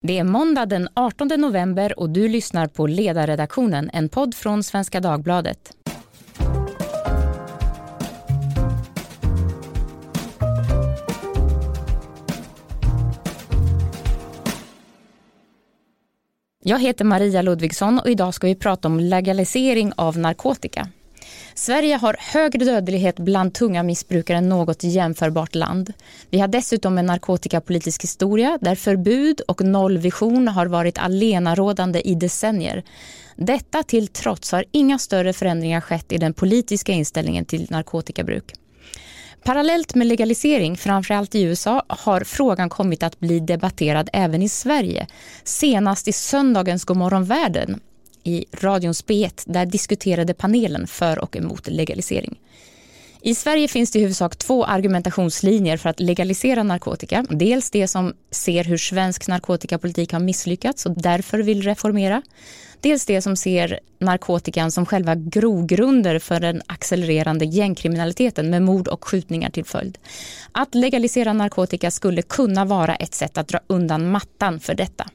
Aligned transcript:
Det 0.00 0.18
är 0.18 0.24
måndag 0.24 0.66
den 0.66 0.88
18 0.94 1.28
november 1.28 1.98
och 1.98 2.10
du 2.10 2.28
lyssnar 2.28 2.66
på 2.66 2.86
Ledarredaktionen, 2.86 3.90
en 3.92 4.08
podd 4.08 4.34
från 4.34 4.62
Svenska 4.62 5.00
Dagbladet. 5.00 5.72
Jag 16.64 16.78
heter 16.78 17.04
Maria 17.04 17.42
Ludvigsson 17.42 17.98
och 17.98 18.08
idag 18.08 18.34
ska 18.34 18.46
vi 18.46 18.54
prata 18.54 18.88
om 18.88 19.00
legalisering 19.00 19.92
av 19.96 20.18
narkotika. 20.18 20.88
Sverige 21.58 21.96
har 21.96 22.16
högre 22.18 22.64
dödlighet 22.64 23.18
bland 23.18 23.54
tunga 23.54 23.82
missbrukare 23.82 24.38
än 24.38 24.48
något 24.48 24.84
jämförbart 24.84 25.54
land. 25.54 25.92
Vi 26.30 26.38
har 26.38 26.48
dessutom 26.48 26.98
en 26.98 27.06
narkotikapolitisk 27.06 28.02
historia 28.02 28.58
där 28.60 28.74
förbud 28.74 29.40
och 29.40 29.64
nollvision 29.64 30.48
har 30.48 30.66
varit 30.66 30.98
alenarådande 30.98 32.00
i 32.00 32.14
decennier. 32.14 32.82
Detta 33.36 33.82
till 33.82 34.08
trots 34.08 34.52
har 34.52 34.64
inga 34.72 34.98
större 34.98 35.32
förändringar 35.32 35.80
skett 35.80 36.12
i 36.12 36.18
den 36.18 36.34
politiska 36.34 36.92
inställningen 36.92 37.44
till 37.44 37.66
narkotikabruk. 37.70 38.54
Parallellt 39.44 39.94
med 39.94 40.06
legalisering, 40.06 40.76
framförallt 40.76 41.34
i 41.34 41.42
USA, 41.42 41.82
har 41.88 42.20
frågan 42.20 42.68
kommit 42.68 43.02
att 43.02 43.20
bli 43.20 43.40
debatterad 43.40 44.10
även 44.12 44.42
i 44.42 44.48
Sverige. 44.48 45.06
Senast 45.44 46.08
i 46.08 46.12
söndagens 46.12 46.84
Godmorgon 46.84 47.24
världen 47.24 47.80
i 48.28 48.44
radions 48.52 49.04
B1, 49.04 49.42
där 49.46 49.66
diskuterade 49.66 50.34
panelen 50.34 50.86
för 50.86 51.18
och 51.18 51.36
emot 51.36 51.68
legalisering. 51.68 52.38
I 53.20 53.34
Sverige 53.34 53.68
finns 53.68 53.90
det 53.90 53.98
i 53.98 54.02
huvudsak 54.02 54.36
två 54.36 54.64
argumentationslinjer 54.64 55.76
för 55.76 55.90
att 55.90 56.00
legalisera 56.00 56.62
narkotika. 56.62 57.24
Dels 57.30 57.70
det 57.70 57.88
som 57.88 58.14
ser 58.30 58.64
hur 58.64 58.76
svensk 58.76 59.28
narkotikapolitik 59.28 60.12
har 60.12 60.20
misslyckats 60.20 60.86
och 60.86 61.02
därför 61.02 61.38
vill 61.38 61.62
reformera. 61.62 62.22
Dels 62.80 63.06
det 63.06 63.22
som 63.22 63.36
ser 63.36 63.80
narkotikan 63.98 64.70
som 64.70 64.86
själva 64.86 65.14
grogrunder 65.14 66.18
för 66.18 66.40
den 66.40 66.62
accelererande 66.66 67.44
gängkriminaliteten 67.44 68.50
med 68.50 68.62
mord 68.62 68.88
och 68.88 69.04
skjutningar 69.04 69.50
till 69.50 69.64
följd. 69.64 69.98
Att 70.52 70.74
legalisera 70.74 71.32
narkotika 71.32 71.90
skulle 71.90 72.22
kunna 72.22 72.64
vara 72.64 72.96
ett 72.96 73.14
sätt 73.14 73.38
att 73.38 73.48
dra 73.48 73.60
undan 73.66 74.10
mattan 74.10 74.60
för 74.60 74.74
detta. 74.74 75.06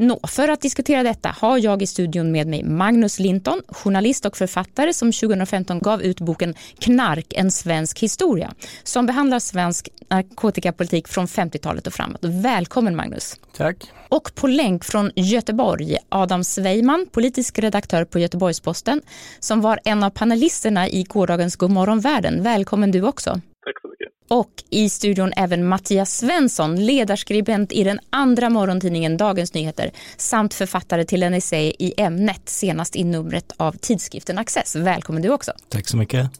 Nå, 0.00 0.20
för 0.28 0.48
att 0.48 0.60
diskutera 0.60 1.02
detta 1.02 1.34
har 1.38 1.58
jag 1.58 1.82
i 1.82 1.86
studion 1.86 2.32
med 2.32 2.46
mig 2.46 2.64
Magnus 2.64 3.18
Linton, 3.18 3.62
journalist 3.68 4.26
och 4.26 4.36
författare 4.36 4.92
som 4.92 5.12
2015 5.12 5.78
gav 5.78 6.02
ut 6.02 6.20
boken 6.20 6.54
Knark, 6.78 7.32
en 7.36 7.50
svensk 7.50 7.98
historia, 7.98 8.52
som 8.82 9.06
behandlar 9.06 9.38
svensk 9.38 9.88
narkotikapolitik 10.10 11.08
från 11.08 11.26
50-talet 11.26 11.86
och 11.86 11.92
framåt. 11.92 12.20
Välkommen 12.22 12.96
Magnus. 12.96 13.36
Tack. 13.56 13.76
Och 14.08 14.34
på 14.34 14.46
länk 14.46 14.84
från 14.84 15.10
Göteborg, 15.14 15.96
Adam 16.08 16.44
Sveiman, 16.44 17.06
politisk 17.12 17.58
redaktör 17.58 18.04
på 18.04 18.18
Göteborgs-Posten, 18.18 19.02
som 19.40 19.60
var 19.60 19.80
en 19.84 20.02
av 20.02 20.10
panelisterna 20.10 20.88
i 20.88 21.02
gårdagens 21.02 21.56
Godmorgon 21.56 22.00
världen. 22.00 22.42
Välkommen 22.42 22.90
du 22.90 23.02
också. 23.02 23.30
Tack 23.30 23.80
så 23.82 23.88
mycket. 23.88 24.17
Och 24.28 24.64
i 24.70 24.88
studion 24.88 25.32
även 25.36 25.68
Mattias 25.68 26.18
Svensson, 26.18 26.86
ledarskribent 26.86 27.72
i 27.72 27.84
den 27.84 28.00
andra 28.10 28.50
morgontidningen 28.50 29.16
Dagens 29.16 29.54
Nyheter 29.54 29.90
samt 30.16 30.54
författare 30.54 31.04
till 31.04 31.22
en 31.22 31.34
essä 31.34 31.56
i 31.56 31.94
ämnet 31.96 32.48
senast 32.48 32.96
i 32.96 33.04
numret 33.04 33.52
av 33.56 33.72
tidskriften 33.72 34.38
Access. 34.38 34.76
Välkommen 34.76 35.22
du 35.22 35.28
också. 35.28 35.52
Tack 35.68 35.88
så 35.88 35.96
mycket. 35.96 36.30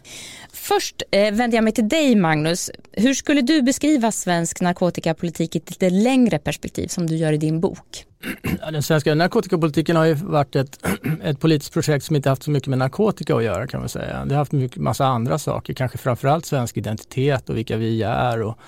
Först 0.53 1.03
eh, 1.11 1.35
vänder 1.35 1.57
jag 1.57 1.65
mig 1.65 1.73
till 1.73 1.89
dig 1.89 2.15
Magnus. 2.15 2.71
Hur 2.93 3.15
skulle 3.15 3.41
du 3.41 3.63
beskriva 3.63 4.13
svensk 4.13 4.61
narkotikapolitik 4.61 5.55
i 5.55 5.59
ett 5.59 5.71
lite 5.71 5.91
längre 5.91 6.39
perspektiv 6.39 6.89
som 6.89 7.07
du 7.07 7.17
gör 7.17 7.33
i 7.33 7.37
din 7.37 7.61
bok? 7.61 8.05
Den 8.73 8.83
svenska 8.83 9.15
narkotikapolitiken 9.15 9.97
har 9.97 10.05
ju 10.05 10.15
varit 10.15 10.57
ett, 10.57 10.79
ett 11.23 11.41
politiskt 11.41 11.73
projekt 11.73 12.05
som 12.05 12.17
inte 12.17 12.29
haft 12.29 12.43
så 12.43 12.51
mycket 12.51 12.69
med 12.69 12.79
narkotika 12.79 13.37
att 13.37 13.45
göra 13.45 13.67
kan 13.67 13.81
man 13.81 13.89
säga. 13.89 14.25
Det 14.25 14.35
har 14.35 14.39
haft 14.39 14.53
mycket, 14.53 14.83
massa 14.83 15.07
andra 15.07 15.39
saker, 15.39 15.75
kanske 15.75 15.99
framförallt 15.99 16.47
svensk 16.47 16.77
identitet 16.77 17.49
och 17.49 17.57
vilka 17.57 17.77
vi 17.77 18.03
är 18.03 18.43
och 18.43 18.59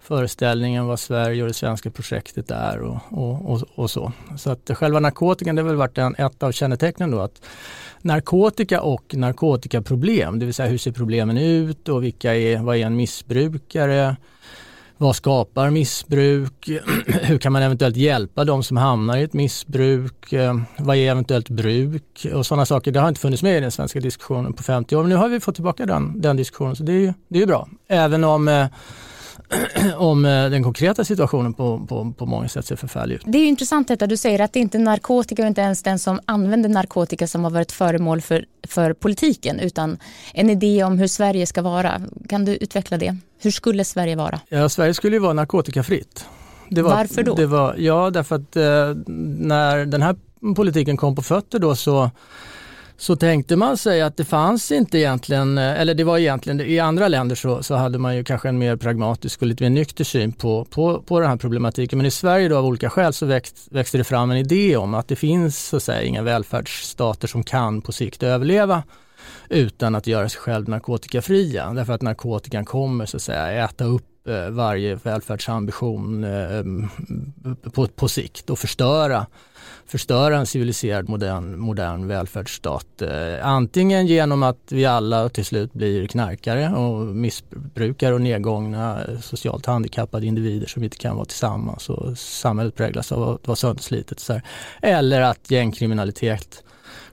föreställningen 0.00 0.86
vad 0.86 1.00
Sverige 1.00 1.42
och 1.42 1.48
det 1.48 1.54
svenska 1.54 1.90
projektet 1.90 2.50
är 2.50 2.80
och, 2.80 2.98
och, 3.08 3.50
och, 3.50 3.62
och 3.74 3.90
så. 3.90 4.12
Så 4.38 4.50
att 4.50 4.70
själva 4.74 5.00
narkotikan 5.00 5.56
det 5.56 5.62
har 5.62 5.68
väl 5.68 5.76
varit 5.76 5.98
en, 5.98 6.14
ett 6.14 6.42
av 6.42 6.52
kännetecknen 6.52 7.10
då 7.10 7.20
att 7.20 7.42
narkotika 8.02 8.80
och 8.80 9.14
narkotikaproblem, 9.14 10.38
det 10.38 10.44
vill 10.44 10.54
säga 10.54 10.68
hur 10.68 10.78
ser 10.78 10.92
problemen 10.92 11.38
ut 11.38 11.88
och 11.88 12.04
vilka 12.04 12.34
är, 12.34 12.58
vad 12.58 12.76
är 12.76 12.86
en 12.86 12.96
missbrukare? 12.96 14.16
Vad 15.00 15.16
skapar 15.16 15.70
missbruk? 15.70 16.68
Hur 17.06 17.38
kan 17.38 17.52
man 17.52 17.62
eventuellt 17.62 17.96
hjälpa 17.96 18.44
de 18.44 18.62
som 18.62 18.76
hamnar 18.76 19.16
i 19.16 19.22
ett 19.22 19.32
missbruk? 19.32 20.32
Eh, 20.32 20.56
vad 20.78 20.96
är 20.96 21.10
eventuellt 21.10 21.48
bruk? 21.48 22.26
Och 22.34 22.46
sådana 22.46 22.66
saker. 22.66 22.92
Det 22.92 23.00
har 23.00 23.08
inte 23.08 23.20
funnits 23.20 23.42
med 23.42 23.58
i 23.58 23.60
den 23.60 23.70
svenska 23.70 24.00
diskussionen 24.00 24.52
på 24.52 24.62
50 24.62 24.96
år. 24.96 25.02
Men 25.02 25.08
nu 25.08 25.16
har 25.16 25.28
vi 25.28 25.40
fått 25.40 25.54
tillbaka 25.54 25.86
den, 25.86 26.20
den 26.20 26.36
diskussionen 26.36 26.76
så 26.76 26.82
det 26.82 26.92
är 26.92 27.00
ju 27.00 27.12
det 27.28 27.42
är 27.42 27.46
bra. 27.46 27.68
Även 27.88 28.24
om 28.24 28.48
eh, 28.48 28.66
om 29.96 30.24
eh, 30.24 30.50
den 30.50 30.62
konkreta 30.62 31.04
situationen 31.04 31.54
på, 31.54 31.86
på, 31.88 32.12
på 32.18 32.26
många 32.26 32.48
sätt 32.48 32.66
ser 32.66 32.76
förfärlig 32.76 33.14
ut. 33.14 33.22
Det 33.24 33.38
är 33.38 33.46
intressant 33.46 33.88
detta 33.88 34.06
du 34.06 34.16
säger 34.16 34.40
att 34.40 34.52
det 34.52 34.60
inte 34.60 34.78
är 34.78 34.82
narkotika 34.82 35.42
och 35.42 35.48
inte 35.48 35.60
ens 35.60 35.82
den 35.82 35.98
som 35.98 36.20
använder 36.26 36.68
narkotika 36.68 37.26
som 37.26 37.44
har 37.44 37.50
varit 37.50 37.72
föremål 37.72 38.20
för, 38.20 38.44
för 38.68 38.92
politiken 38.92 39.60
utan 39.60 39.98
en 40.34 40.50
idé 40.50 40.84
om 40.84 40.98
hur 40.98 41.06
Sverige 41.06 41.46
ska 41.46 41.62
vara. 41.62 42.02
Kan 42.28 42.44
du 42.44 42.56
utveckla 42.56 42.98
det? 42.98 43.16
Hur 43.38 43.50
skulle 43.50 43.84
Sverige 43.84 44.16
vara? 44.16 44.40
Ja, 44.48 44.68
Sverige 44.68 44.94
skulle 44.94 45.16
ju 45.16 45.20
vara 45.20 45.32
narkotikafritt. 45.32 46.26
Var, 46.70 46.82
Varför 46.82 47.22
då? 47.22 47.34
Det 47.34 47.46
var, 47.46 47.74
ja, 47.78 48.10
därför 48.10 48.36
att 48.36 48.56
eh, 48.56 48.62
när 49.38 49.86
den 49.86 50.02
här 50.02 50.16
politiken 50.56 50.96
kom 50.96 51.14
på 51.14 51.22
fötter 51.22 51.58
då 51.58 51.76
så 51.76 52.10
så 53.00 53.16
tänkte 53.16 53.56
man 53.56 53.76
sig 53.76 54.02
att 54.02 54.16
det 54.16 54.24
fanns 54.24 54.72
inte 54.72 54.98
egentligen, 54.98 55.58
eh, 55.58 55.80
eller 55.80 55.94
det 55.94 56.04
var 56.04 56.18
egentligen, 56.18 56.60
i 56.60 56.78
andra 56.78 57.08
länder 57.08 57.36
så, 57.36 57.62
så 57.62 57.74
hade 57.74 57.98
man 57.98 58.16
ju 58.16 58.24
kanske 58.24 58.48
en 58.48 58.58
mer 58.58 58.76
pragmatisk 58.76 59.42
och 59.42 59.48
lite 59.48 59.62
mer 59.62 59.70
nykter 59.70 60.04
syn 60.04 60.32
på, 60.32 60.64
på, 60.64 61.02
på 61.02 61.20
den 61.20 61.28
här 61.28 61.36
problematiken. 61.36 61.96
Men 61.96 62.06
i 62.06 62.10
Sverige 62.10 62.48
då 62.48 62.56
av 62.56 62.66
olika 62.66 62.90
skäl 62.90 63.12
så 63.12 63.26
växt, 63.26 63.68
växte 63.70 63.98
det 63.98 64.04
fram 64.04 64.30
en 64.30 64.36
idé 64.36 64.76
om 64.76 64.94
att 64.94 65.08
det 65.08 65.16
finns 65.16 65.68
så 65.68 65.76
att 65.76 65.82
säga 65.82 66.02
inga 66.02 66.22
välfärdsstater 66.22 67.28
som 67.28 67.42
kan 67.42 67.82
på 67.82 67.92
sikt 67.92 68.22
överleva 68.22 68.82
utan 69.48 69.94
att 69.94 70.06
göra 70.06 70.28
sig 70.28 70.40
själv 70.40 70.68
narkotikafria. 70.68 71.72
Därför 71.74 71.92
att 71.92 72.02
narkotikan 72.02 72.64
kommer 72.64 73.06
så 73.06 73.16
att 73.16 73.22
säga 73.22 73.64
äta 73.64 73.84
upp 73.84 74.09
Eh, 74.24 74.50
varje 74.50 74.94
välfärdsambition 74.94 76.24
eh, 76.24 76.64
på, 77.70 77.86
på 77.86 78.08
sikt 78.08 78.50
och 78.50 78.58
förstöra 78.58 79.26
förstöra 79.90 80.36
en 80.36 80.46
civiliserad 80.46 81.08
modern, 81.08 81.58
modern 81.58 82.06
välfärdsstat. 82.06 83.02
Eh, 83.02 83.46
antingen 83.46 84.06
genom 84.06 84.42
att 84.42 84.58
vi 84.68 84.86
alla 84.86 85.28
till 85.28 85.44
slut 85.44 85.72
blir 85.72 86.06
knarkare 86.06 86.68
och 86.68 87.06
missbrukare 87.06 88.14
och 88.14 88.20
nedgångna 88.20 89.00
socialt 89.20 89.66
handikappade 89.66 90.26
individer 90.26 90.66
som 90.66 90.84
inte 90.84 90.96
kan 90.96 91.16
vara 91.16 91.24
tillsammans 91.24 91.90
och 91.90 92.18
samhället 92.18 92.74
präglas 92.74 93.12
av 93.12 93.22
att 93.22 93.46
vara 93.46 93.56
sönderslitet. 93.56 94.20
Så 94.20 94.32
här. 94.32 94.42
Eller 94.82 95.20
att 95.20 95.50
gängkriminalitet 95.50 96.64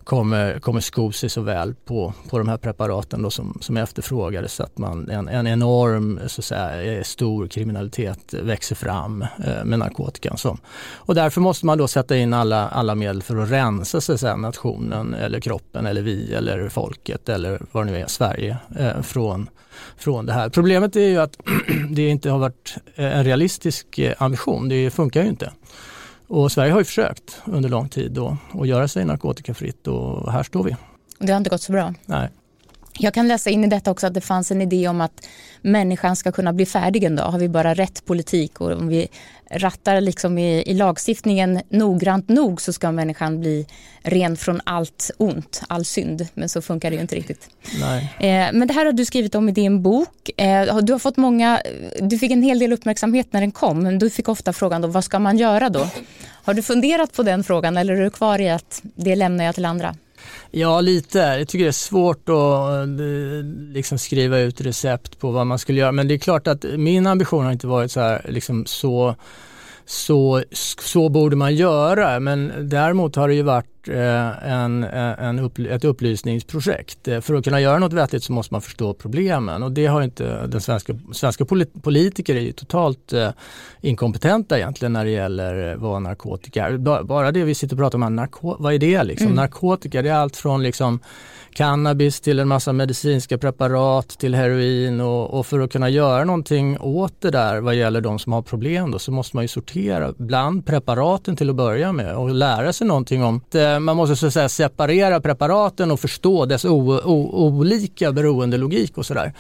kommer, 0.08 0.60
kommer 0.60 0.80
sko 0.80 1.12
sig 1.12 1.30
så 1.30 1.42
väl 1.42 1.74
på, 1.86 2.14
på 2.30 2.38
de 2.38 2.48
här 2.48 2.58
preparaten 2.58 3.22
då 3.22 3.30
som, 3.30 3.58
som 3.62 3.78
efterfrågades 3.78 4.54
så 4.54 4.64
att 4.64 4.78
man, 4.78 5.10
en, 5.10 5.28
en 5.28 5.48
enorm 5.48 6.20
så 6.28 6.42
att 6.42 6.46
säga, 6.46 6.84
eh, 6.84 7.04
stor 7.04 7.48
kriminalitet 7.48 8.34
växer 8.34 8.76
fram 8.76 9.22
eh, 9.22 9.66
med 9.66 9.80
narkotikan. 9.80 10.38
Som. 10.38 10.58
Och 10.96 11.16
därför 11.16 11.42
måste 11.42 11.66
man 11.66 11.78
då 11.78 11.88
sätta 11.88 12.18
in 12.18 12.34
alla, 12.34 12.70
alla 12.70 12.96
medel 12.96 13.24
för 13.24 13.38
att 13.38 13.52
rensa 13.52 14.02
så 14.02 14.14
att 14.14 14.20
säga, 14.20 14.36
nationen 14.36 15.14
eller 15.14 15.40
kroppen 15.40 15.86
eller 15.86 16.02
vi 16.02 16.34
eller 16.34 16.70
folket 16.70 17.30
eller 17.30 17.62
vad 17.72 17.86
det 17.86 17.92
nu 17.92 17.98
är, 17.98 18.08
Sverige 18.08 18.58
eh, 18.80 19.02
från, 19.02 19.50
från 19.98 20.26
det 20.26 20.34
här. 20.34 20.50
Problemet 20.50 20.96
är 20.96 21.08
ju 21.08 21.18
att 21.18 21.38
det 21.90 22.10
inte 22.10 22.30
har 22.30 22.40
varit 22.40 22.76
eh, 22.96 23.18
en 23.18 23.24
realistisk 23.24 24.00
eh, 24.00 24.14
ambition, 24.18 24.70
det 24.70 24.92
funkar 24.92 25.24
ju 25.24 25.30
inte. 25.30 25.52
Och 26.28 26.52
Sverige 26.52 26.72
har 26.72 26.80
ju 26.80 26.86
försökt 26.86 27.42
under 27.46 27.70
lång 27.70 27.90
tid 27.90 28.12
då 28.12 28.38
att 28.54 28.68
göra 28.68 28.88
sig 28.88 29.06
narkotikafritt 29.06 29.88
och 29.88 30.32
här 30.32 30.44
står 30.44 30.64
vi. 30.64 30.76
Det 31.20 31.32
har 31.32 31.38
inte 31.38 31.50
gått 31.50 31.62
så 31.62 31.72
bra? 31.72 31.94
Nej. 32.06 32.30
Jag 33.00 33.14
kan 33.14 33.28
läsa 33.28 33.50
in 33.50 33.64
i 33.64 33.68
detta 33.68 33.92
också 33.92 34.08
att 34.08 34.14
det 34.14 34.22
fanns 34.22 34.52
en 34.52 34.62
idé 34.62 34.88
om 34.88 35.02
att 35.02 35.28
människan 35.62 36.16
ska 36.16 36.32
kunna 36.32 36.54
bli 36.54 36.66
färdig 36.66 37.04
en 37.04 37.16
dag. 37.16 37.32
Har 37.32 37.40
vi 37.40 37.50
bara 37.50 37.74
rätt 37.74 38.06
politik 38.06 38.62
och 38.62 38.72
om 38.72 38.88
vi 38.88 39.08
rattar 39.52 40.02
liksom 40.02 40.38
i, 40.38 40.64
i 40.72 40.74
lagstiftningen 40.74 41.62
noggrant 41.70 42.30
nog 42.30 42.62
så 42.62 42.74
ska 42.74 42.92
människan 42.92 43.40
bli 43.40 43.66
ren 44.02 44.38
från 44.38 44.62
allt 44.64 45.12
ont, 45.18 45.62
all 45.70 45.86
synd. 45.86 46.28
Men 46.34 46.50
så 46.50 46.62
funkar 46.62 46.90
det 46.90 46.96
ju 46.96 47.02
inte 47.02 47.16
riktigt. 47.16 47.50
Nej. 47.80 48.14
Eh, 48.20 48.50
men 48.54 48.68
det 48.68 48.74
här 48.74 48.86
har 48.86 48.94
du 48.94 49.06
skrivit 49.06 49.36
om 49.36 49.50
i 49.50 49.52
din 49.52 49.82
bok. 49.82 50.30
Eh, 50.38 50.78
du 50.78 50.94
har 50.94 51.00
fått 51.00 51.18
många, 51.18 51.62
du 52.02 52.20
fick 52.20 52.32
en 52.32 52.44
hel 52.44 52.60
del 52.60 52.74
uppmärksamhet 52.74 53.34
när 53.34 53.42
den 53.42 53.52
kom. 53.52 53.84
Men 53.84 54.00
du 54.00 54.10
fick 54.10 54.30
ofta 54.30 54.54
frågan 54.54 54.82
då, 54.82 54.88
vad 54.88 55.04
ska 55.04 55.20
man 55.20 55.38
göra 55.38 55.70
då? 55.70 55.88
Har 56.44 56.54
du 56.54 56.62
funderat 56.62 57.14
på 57.14 57.24
den 57.24 57.44
frågan 57.44 57.78
eller 57.78 57.94
är 57.94 58.04
du 58.04 58.10
kvar 58.10 58.42
i 58.42 58.50
att 58.50 58.82
det 58.96 59.16
lämnar 59.16 59.46
jag 59.46 59.56
till 59.56 59.66
andra? 59.66 59.96
Ja, 60.52 60.82
lite. 60.82 61.20
Jag 61.20 61.48
tycker 61.48 61.66
det 61.66 61.70
är 61.70 61.72
svårt 61.72 62.30
att 62.30 63.00
eh, 63.00 63.74
liksom 63.74 63.98
skriva 63.98 64.40
ut 64.40 64.62
recept 64.62 65.20
på 65.20 65.32
vad 65.32 65.48
man 65.48 65.60
skulle 65.60 65.80
göra. 65.80 65.92
Men 65.92 66.08
det 66.08 66.14
är 66.14 66.18
klart 66.18 66.48
att 66.48 66.66
min 66.78 67.08
ambition 67.08 67.46
har 67.46 67.52
inte 67.52 67.68
varit 67.68 67.92
så 67.92 68.00
här, 68.00 68.26
liksom 68.30 68.66
så 68.66 69.16
så, 69.90 70.44
så 70.82 71.10
borde 71.10 71.36
man 71.36 71.56
göra 71.56 72.20
men 72.20 72.70
däremot 72.70 73.16
har 73.16 73.28
det 73.28 73.34
ju 73.34 73.42
varit 73.42 73.88
eh, 73.88 74.52
en, 74.52 74.84
en 74.84 75.40
upp, 75.40 75.60
ett 75.60 75.86
upplysningsprojekt. 75.86 77.08
Eh, 77.08 77.22
för 77.22 77.34
att 77.34 77.44
kunna 77.44 77.62
göra 77.62 77.80
något 77.80 77.94
vettigt 77.94 78.24
så 78.24 78.34
måste 78.34 78.54
man 78.54 78.62
förstå 78.62 78.94
problemen 78.94 79.64
och 79.64 79.72
det 79.72 79.86
har 79.86 80.02
inte 80.02 80.48
den 80.48 80.62
svenska, 80.62 80.94
svenska 81.14 81.46
politiker 81.82 82.36
är 82.36 82.40
ju 82.40 82.52
totalt 82.52 83.14
eh, 83.14 83.30
inkompetenta 83.82 84.58
egentligen 84.58 84.94
när 84.94 85.06
det 85.06 85.12
gäller 85.12 85.76
vad 85.76 86.02
narkotika 86.02 86.66
är. 86.66 87.04
Bara 87.04 87.32
det 87.32 87.44
vi 87.44 87.56
sitter 87.56 87.76
och 87.76 87.80
pratar 87.80 87.98
om, 88.04 88.16
narko, 88.16 88.56
vad 88.60 88.74
är 88.74 88.80
det 88.80 89.04
liksom? 89.04 89.28
Mm. 89.28 89.36
Narkotika 89.36 90.02
det 90.02 90.10
är 90.10 90.14
allt 90.14 90.36
från 90.36 90.64
liksom 90.64 91.00
cannabis 91.58 92.22
till 92.22 92.40
en 92.40 92.48
massa 92.48 92.74
medicinska 92.74 93.38
preparat 93.38 94.10
till 94.10 94.36
heroin 94.36 95.02
och, 95.02 95.40
och, 95.40 95.46
för 95.46 95.60
att 95.60 95.72
kunna 95.72 95.90
göra 95.90 96.24
någonting 96.24 96.80
åt 96.80 97.22
det 97.22 97.32
där 97.32 97.62
vad 97.62 97.76
gäller 97.76 98.02
de 98.02 98.20
som 98.20 98.34
har 98.34 98.42
problem 98.42 98.92
då, 98.92 99.00
så 99.00 99.12
måste 99.12 99.36
man 99.36 99.44
ju 99.44 99.48
sortera 99.48 100.14
bland 100.18 100.66
preparaten 100.66 101.36
till 101.36 101.50
att 101.50 101.56
börja 101.56 101.92
med 101.92 102.16
och 102.16 102.30
lära 102.30 102.74
sig 102.74 102.88
någonting 102.88 103.24
om 103.24 103.42
det. 103.50 103.80
Man 103.80 103.98
måste 103.98 104.16
så 104.16 104.28
att 104.28 104.34
säga 104.34 104.50
separera 104.50 105.22
preparaten 105.22 105.92
och 105.92 106.00
förstå 106.00 106.46
dess 106.46 106.66
o, 106.66 107.02
o, 107.06 107.48
olika 107.48 108.12
beroendelogik 108.12 108.98
och 108.98 109.06
sådär. 109.06 109.34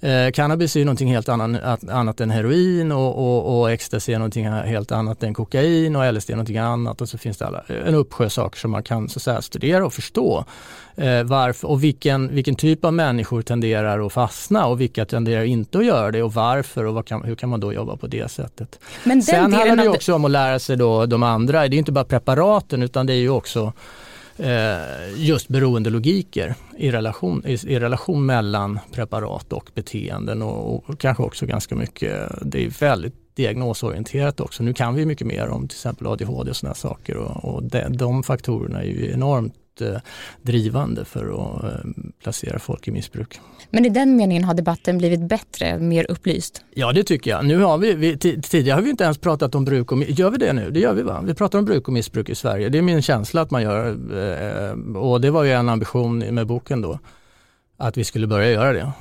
Eh, 0.00 0.30
cannabis 0.30 0.76
är 0.76 0.80
ju 0.80 0.84
någonting 0.84 1.12
helt 1.12 1.28
annat, 1.28 1.88
annat 1.88 2.20
än 2.20 2.30
heroin 2.30 2.92
och, 2.92 3.18
och, 3.18 3.60
och 3.60 3.70
ecstasy 3.70 4.12
är 4.12 4.18
någonting 4.18 4.46
helt 4.48 4.92
annat 4.92 5.22
än 5.22 5.34
kokain 5.34 5.96
och 5.96 6.14
LSD 6.14 6.30
är 6.30 6.34
någonting 6.34 6.58
annat 6.58 7.00
och 7.00 7.08
så 7.08 7.18
finns 7.18 7.38
det 7.38 7.46
alla, 7.46 7.62
en 7.86 7.94
uppsjö 7.94 8.30
saker 8.30 8.58
som 8.58 8.70
man 8.70 8.82
kan 8.82 9.08
så 9.08 9.20
säga, 9.20 9.42
studera 9.42 9.86
och 9.86 9.92
förstå. 9.92 10.44
Eh, 10.96 11.22
varför, 11.22 11.68
och 11.68 11.84
vilken, 11.84 12.34
vilken 12.34 12.54
typ 12.54 12.84
av 12.84 12.94
människor 12.94 13.42
tenderar 13.42 14.06
att 14.06 14.12
fastna 14.12 14.66
och 14.66 14.80
vilka 14.80 15.04
tenderar 15.04 15.44
inte 15.44 15.78
att 15.78 15.86
göra 15.86 16.10
det 16.10 16.22
och 16.22 16.34
varför 16.34 16.84
och 16.84 17.06
kan, 17.06 17.24
hur 17.24 17.34
kan 17.34 17.48
man 17.48 17.60
då 17.60 17.72
jobba 17.72 17.96
på 17.96 18.06
det 18.06 18.30
sättet. 18.30 18.80
Men 19.04 19.22
Sen 19.22 19.52
handlar 19.52 19.76
det 19.76 19.88
också 19.88 20.14
om 20.14 20.24
att 20.24 20.30
lära 20.30 20.58
sig 20.58 20.76
då 20.76 21.06
de 21.06 21.22
andra, 21.22 21.68
det 21.68 21.76
är 21.76 21.78
inte 21.78 21.92
bara 21.92 22.04
preparaten 22.04 22.82
utan 22.82 23.06
det 23.06 23.12
är 23.12 23.16
ju 23.16 23.30
också 23.30 23.72
Eh, 24.42 25.14
just 25.16 25.48
beroendelogiker 25.48 26.54
i 26.78 26.90
relation, 26.90 27.42
i, 27.46 27.52
i, 27.52 27.78
relation 27.78 28.26
mellan 28.26 28.78
preparat 28.92 29.52
och 29.52 29.70
beteenden 29.74 30.42
och, 30.42 30.88
och, 30.88 31.00
kanske 31.00 31.22
också 31.22 31.46
ganska 31.46 31.74
mycket, 31.74 32.32
det 32.42 32.64
är 32.64 32.70
väldigt 32.80 33.14
diagnosorienterat 33.34 34.40
också. 34.40 34.62
Nu 34.62 34.74
kan 34.74 34.94
vi 34.94 35.06
mycket 35.06 35.26
mer 35.26 35.48
om 35.48 35.68
till 35.68 35.76
exempel 35.76 36.06
ADHD 36.06 36.50
och 36.50 36.56
sådana 36.56 36.74
saker 36.74 37.16
och, 37.16 37.44
och 37.44 37.62
de, 37.62 37.96
de 37.96 38.22
faktorerna 38.22 38.82
är 38.82 38.86
ju 38.86 39.12
enormt 39.12 39.54
Eh, 39.80 40.00
drivande 40.42 41.04
för 41.04 41.24
att 41.24 41.64
eh, 41.64 41.70
placera 42.22 42.58
folk 42.58 42.88
i 42.88 42.90
missbruk. 42.90 43.40
Men 43.70 43.86
i 43.86 43.88
den 43.88 44.16
meningen 44.16 44.44
har 44.44 44.54
debatten 44.54 44.98
blivit 44.98 45.20
bättre, 45.20 45.78
mer 45.78 46.10
upplyst? 46.10 46.64
Ja 46.74 46.92
det 46.92 47.04
tycker 47.04 47.30
jag. 47.30 47.44
Nu 47.44 47.58
har 47.58 47.78
vi, 47.78 47.94
vi 47.94 48.18
tidigare 48.18 48.74
har 48.74 48.82
vi 48.82 48.90
inte 48.90 49.04
ens 49.04 49.18
pratat 49.18 49.54
om 49.54 49.64
bruk 49.64 49.92
och 49.92 49.98
Gör 50.08 50.30
vi 50.30 50.38
det 50.38 50.52
nu? 50.52 50.70
Det 50.70 50.80
gör 50.80 50.94
vi 50.94 51.02
va? 51.02 51.20
Vi 51.24 51.34
pratar 51.34 51.58
om 51.58 51.64
bruk 51.64 51.88
och 51.88 51.94
missbruk 51.94 52.28
i 52.28 52.34
Sverige. 52.34 52.68
Det 52.68 52.78
är 52.78 52.82
min 52.82 53.02
känsla 53.02 53.40
att 53.40 53.50
man 53.50 53.62
gör 53.62 53.86
eh, 53.88 54.96
och 54.96 55.20
det 55.20 55.30
var 55.30 55.44
ju 55.44 55.52
en 55.52 55.68
ambition 55.68 56.18
med 56.18 56.46
boken 56.46 56.80
då. 56.80 56.98
Att 57.76 57.96
vi 57.96 58.04
skulle 58.04 58.26
börja 58.26 58.50
göra 58.50 58.72
det. 58.72 58.92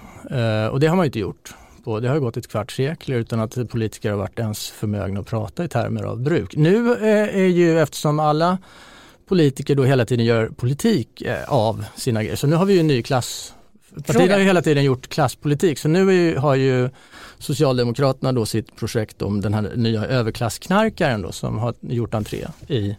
Och 0.70 0.80
det 0.80 0.88
har 0.88 0.96
man 0.96 1.06
inte 1.06 1.20
gjort. 1.20 1.54
Det 2.02 2.08
har 2.08 2.20
gått 2.20 2.38
ett 2.38 2.48
kvarts 2.48 2.76
sekel 2.76 3.16
utan 3.16 3.40
att 3.40 3.70
politiker 3.70 4.12
har 4.12 4.18
varit 4.18 4.40
ens 4.40 4.70
förmögna 4.70 5.20
att 5.20 5.28
prata 5.28 5.64
i 5.64 5.68
termer 5.68 6.04
av 6.04 6.22
bruk. 6.22 6.56
Nu 6.56 6.94
är 6.96 7.48
ju 7.48 7.80
eftersom 7.80 8.20
alla 8.20 8.58
politiker 9.30 9.76
då 9.76 9.84
hela 9.84 10.06
tiden 10.06 10.26
gör 10.26 10.50
politik 10.50 11.22
eh, 11.22 11.50
av 11.54 11.86
sina 11.96 12.24
grejer. 12.24 12.36
Så 12.36 12.48
nu 12.48 12.56
har 12.56 12.66
vi 12.66 12.74
ju 12.74 12.80
en 12.80 12.88
ny 12.88 13.02
klass 13.02 13.54
Partierna 14.08 14.34
har 14.34 14.40
ju 14.40 14.46
hela 14.46 14.62
tiden 14.62 14.84
gjort 14.84 15.08
klasspolitik 15.08 15.80
så 15.80 15.88
nu 15.88 16.14
ju, 16.14 16.38
har 16.38 16.56
ju 16.56 16.90
Socialdemokraterna 17.38 18.32
då 18.32 18.46
sitt 18.46 18.76
projekt 18.76 19.22
om 19.22 19.42
den 19.42 19.54
här 19.54 19.72
nya 19.76 20.06
överklassknarkaren 20.06 21.22
då 21.22 21.32
som 21.32 21.58
har 21.58 21.74
gjort 21.82 22.14
entré 22.14 22.46
i, 22.68 22.96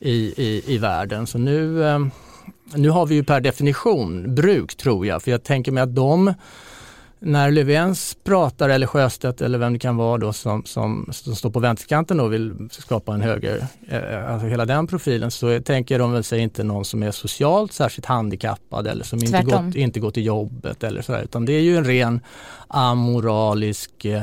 i, 0.00 0.12
i, 0.36 0.62
i 0.66 0.78
världen. 0.78 1.26
Så 1.26 1.38
nu, 1.38 1.84
eh, 1.84 1.98
nu 2.74 2.88
har 2.88 3.06
vi 3.06 3.14
ju 3.14 3.24
per 3.24 3.40
definition 3.40 4.34
bruk 4.34 4.76
tror 4.76 5.06
jag 5.06 5.22
för 5.22 5.30
jag 5.30 5.42
tänker 5.42 5.72
mig 5.72 5.82
att 5.82 5.94
de 5.94 6.34
när 7.26 7.50
Löfvens 7.50 8.16
pratar 8.24 8.68
eller 8.68 8.86
Sjöstedt 8.86 9.40
eller 9.40 9.58
vem 9.58 9.72
det 9.72 9.78
kan 9.78 9.96
vara 9.96 10.18
då 10.18 10.32
som, 10.32 10.64
som, 10.64 11.08
som 11.12 11.36
står 11.36 11.50
på 11.50 11.60
vänsterkanten 11.60 12.20
och 12.20 12.32
vill 12.32 12.68
skapa 12.70 13.14
en 13.14 13.20
höger, 13.20 13.66
eh, 13.88 14.32
alltså 14.32 14.46
hela 14.46 14.64
den 14.64 14.86
profilen 14.86 15.30
så 15.30 15.60
tänker 15.60 15.98
de 15.98 16.12
väl 16.12 16.24
sig 16.24 16.40
inte 16.40 16.64
någon 16.64 16.84
som 16.84 17.02
är 17.02 17.10
socialt 17.10 17.72
särskilt 17.72 18.06
handikappad 18.06 18.86
eller 18.86 19.04
som 19.04 19.18
inte 19.18 19.42
gått, 19.42 19.74
inte 19.74 20.00
gått 20.00 20.14
till 20.14 20.26
jobbet 20.26 20.84
eller 20.84 21.02
sådär 21.02 21.22
utan 21.22 21.44
det 21.44 21.52
är 21.52 21.60
ju 21.60 21.76
en 21.76 21.84
ren 21.84 22.20
amoralisk 22.68 24.04
eh, 24.04 24.22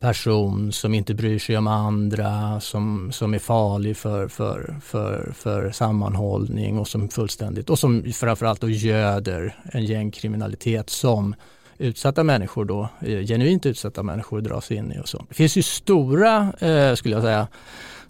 person 0.00 0.72
som 0.72 0.94
inte 0.94 1.14
bryr 1.14 1.38
sig 1.38 1.56
om 1.56 1.66
andra, 1.66 2.60
som, 2.60 3.12
som 3.12 3.34
är 3.34 3.38
farlig 3.38 3.96
för, 3.96 4.28
för, 4.28 4.76
för, 4.82 5.32
för 5.34 5.70
sammanhållning 5.70 6.78
och 6.78 6.88
som 6.88 7.08
fullständigt 7.08 7.70
och 7.70 7.78
som 7.78 8.12
framförallt 8.12 8.60
då 8.60 8.68
göder 8.68 9.56
en 9.64 9.84
gängkriminalitet 9.84 10.90
som 10.90 11.34
utsatta 11.82 12.24
människor 12.24 12.64
då, 12.64 12.88
eh, 13.00 13.26
genuint 13.26 13.66
utsatta 13.66 14.02
människor 14.02 14.40
dras 14.40 14.70
in 14.70 14.92
i 14.92 15.00
och 15.00 15.08
så. 15.08 15.24
Det 15.28 15.34
finns 15.34 15.56
ju 15.56 15.62
stora, 15.62 16.52
eh, 16.58 16.94
skulle 16.94 17.14
jag 17.14 17.22
säga, 17.22 17.48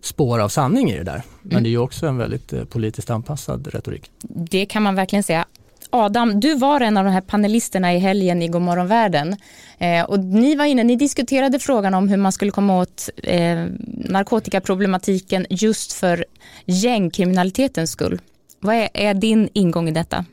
spår 0.01 0.39
av 0.39 0.49
sanning 0.49 0.91
i 0.91 0.99
det 0.99 1.05
där. 1.05 1.23
Men 1.43 1.53
mm. 1.53 1.63
det 1.63 1.69
är 1.69 1.71
ju 1.71 1.79
också 1.79 2.07
en 2.07 2.17
väldigt 2.17 2.53
eh, 2.53 2.65
politiskt 2.65 3.11
anpassad 3.11 3.67
retorik. 3.67 4.11
Det 4.29 4.67
kan 4.67 4.83
man 4.83 4.95
verkligen 4.95 5.23
säga. 5.23 5.47
Adam, 5.95 6.41
du 6.41 6.55
var 6.55 6.81
en 6.81 6.97
av 6.97 7.05
de 7.05 7.11
här 7.11 7.21
panelisterna 7.21 7.95
i 7.95 7.99
helgen 7.99 8.43
i 8.43 8.49
Godmorgon 8.49 8.87
världen. 8.87 9.37
Eh, 9.79 10.05
och 10.05 10.19
ni 10.19 10.57
var 10.57 10.65
inne, 10.65 10.85
ni 10.85 10.97
diskuterade 10.97 11.59
frågan 11.59 11.95
om 11.95 12.09
hur 12.09 12.17
man 12.17 12.33
skulle 12.33 12.51
komma 12.51 12.79
åt 12.79 13.11
eh, 13.23 13.67
narkotikaproblematiken 13.87 15.47
just 15.51 15.93
för 15.93 16.25
gängkriminalitetens 16.65 17.91
skull. 17.91 18.21
Vad 18.61 18.75
är, 18.75 18.89
är 18.95 19.15
din 19.15 19.49
ingång 19.53 19.89
i 19.89 19.93
detta? 19.93 20.25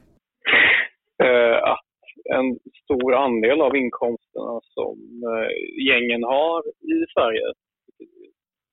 En 2.37 2.59
stor 2.83 3.13
andel 3.13 3.61
av 3.61 3.75
inkomsterna 3.75 4.55
som 4.75 4.97
eh, 5.29 5.49
gängen 5.89 6.23
har 6.23 6.59
i 6.93 6.97
Sverige, 7.13 7.47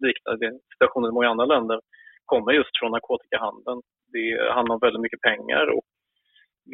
liknande 0.06 0.58
situationen 0.72 1.10
i 1.10 1.14
många 1.14 1.28
andra 1.28 1.46
länder, 1.54 1.80
kommer 2.24 2.52
just 2.52 2.78
från 2.78 2.90
narkotikahandeln. 2.92 3.80
Det 4.12 4.52
handlar 4.56 4.74
om 4.74 4.84
väldigt 4.86 5.04
mycket 5.06 5.26
pengar 5.30 5.66
och 5.76 5.84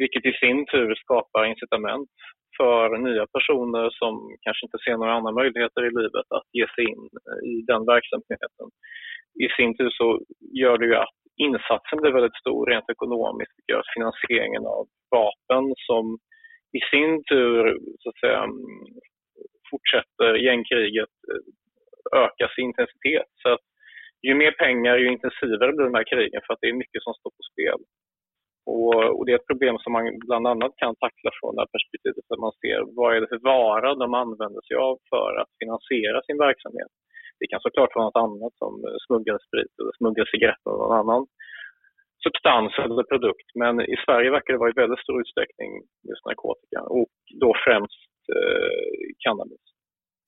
vilket 0.01 0.25
i 0.25 0.33
sin 0.33 0.65
tur 0.65 0.95
skapar 0.95 1.45
incitament 1.45 2.09
för 2.57 2.97
nya 2.97 3.25
personer 3.35 3.89
som 3.99 4.13
kanske 4.45 4.65
inte 4.65 4.83
ser 4.85 4.97
några 4.97 5.13
andra 5.13 5.31
möjligheter 5.31 5.81
i 5.85 5.95
livet 5.99 6.27
att 6.37 6.47
ge 6.57 6.65
sig 6.75 6.83
in 6.91 7.03
i 7.53 7.55
den 7.71 7.85
verksamheten. 7.93 8.67
I 9.45 9.47
sin 9.57 9.77
tur 9.77 9.89
så 9.99 10.07
gör 10.61 10.77
det 10.77 10.85
ju 10.85 10.95
att 10.95 11.17
insatsen 11.47 11.97
blir 12.01 12.11
väldigt 12.17 12.41
stor 12.43 12.65
rent 12.71 12.89
ekonomiskt, 12.89 13.53
vilket 13.55 13.73
gör 13.73 13.79
att 13.79 13.95
finansieringen 13.95 14.65
av 14.77 14.83
vapen 15.17 15.65
som 15.87 16.05
i 16.77 16.79
sin 16.91 17.23
tur 17.31 17.79
så 17.99 18.09
att 18.09 18.19
säga, 18.19 18.41
mm, 18.43 18.85
fortsätter 19.69 20.29
gängkriget 20.47 21.13
eh, 21.31 21.43
öka 22.23 22.47
sin 22.55 22.65
intensitet. 22.65 23.31
Så 23.41 23.49
att 23.53 23.65
ju 24.27 24.33
mer 24.35 24.51
pengar, 24.51 24.97
ju 24.97 25.07
intensivare 25.15 25.73
blir 25.73 25.85
de 25.89 25.99
här 25.99 26.11
krigen 26.13 26.41
för 26.43 26.53
att 26.53 26.61
det 26.61 26.69
är 26.69 26.83
mycket 26.83 27.03
som 27.03 27.13
står 27.13 27.31
på 27.37 27.43
spel. 27.51 27.79
Och, 28.65 28.99
och, 29.15 29.25
det 29.25 29.31
är 29.31 29.39
ett 29.39 29.51
problem 29.51 29.75
som 29.79 29.91
man 29.93 30.05
bland 30.27 30.47
annat 30.47 30.73
kan 30.81 30.95
tackla 30.95 31.29
från 31.37 31.55
det 31.55 31.61
här 31.61 31.73
perspektivet 31.75 32.25
att 32.31 32.45
man 32.45 32.57
ser 32.61 32.79
vad 32.97 33.09
är 33.15 33.21
det 33.21 33.31
för 33.31 33.47
vara 33.55 33.95
de 33.95 34.13
använder 34.23 34.61
sig 34.67 34.77
av 34.89 34.95
för 35.11 35.29
att 35.41 35.51
finansiera 35.61 36.19
sin 36.27 36.37
verksamhet. 36.47 36.91
Det 37.39 37.47
kan 37.47 37.61
såklart 37.61 37.95
vara 37.95 38.05
något 38.05 38.23
annat 38.25 38.53
som 38.61 38.73
smuggelsprit 39.05 39.73
eller 39.79 39.93
smuggelcigaretter 39.99 40.69
eller 40.69 40.83
någon 40.83 41.01
annan 41.03 41.23
substans 42.25 42.71
eller 42.83 43.03
produkt. 43.11 43.47
Men 43.61 43.73
i 43.93 43.95
Sverige 44.05 44.29
verkar 44.37 44.53
det 44.53 44.63
vara 44.63 44.73
i 44.73 44.81
väldigt 44.83 45.05
stor 45.05 45.21
utsträckning 45.21 45.71
just 46.09 46.25
narkotika 46.29 46.79
och 46.97 47.11
då 47.41 47.49
främst 47.65 48.01
eh, 48.35 49.05
cannabis. 49.25 49.63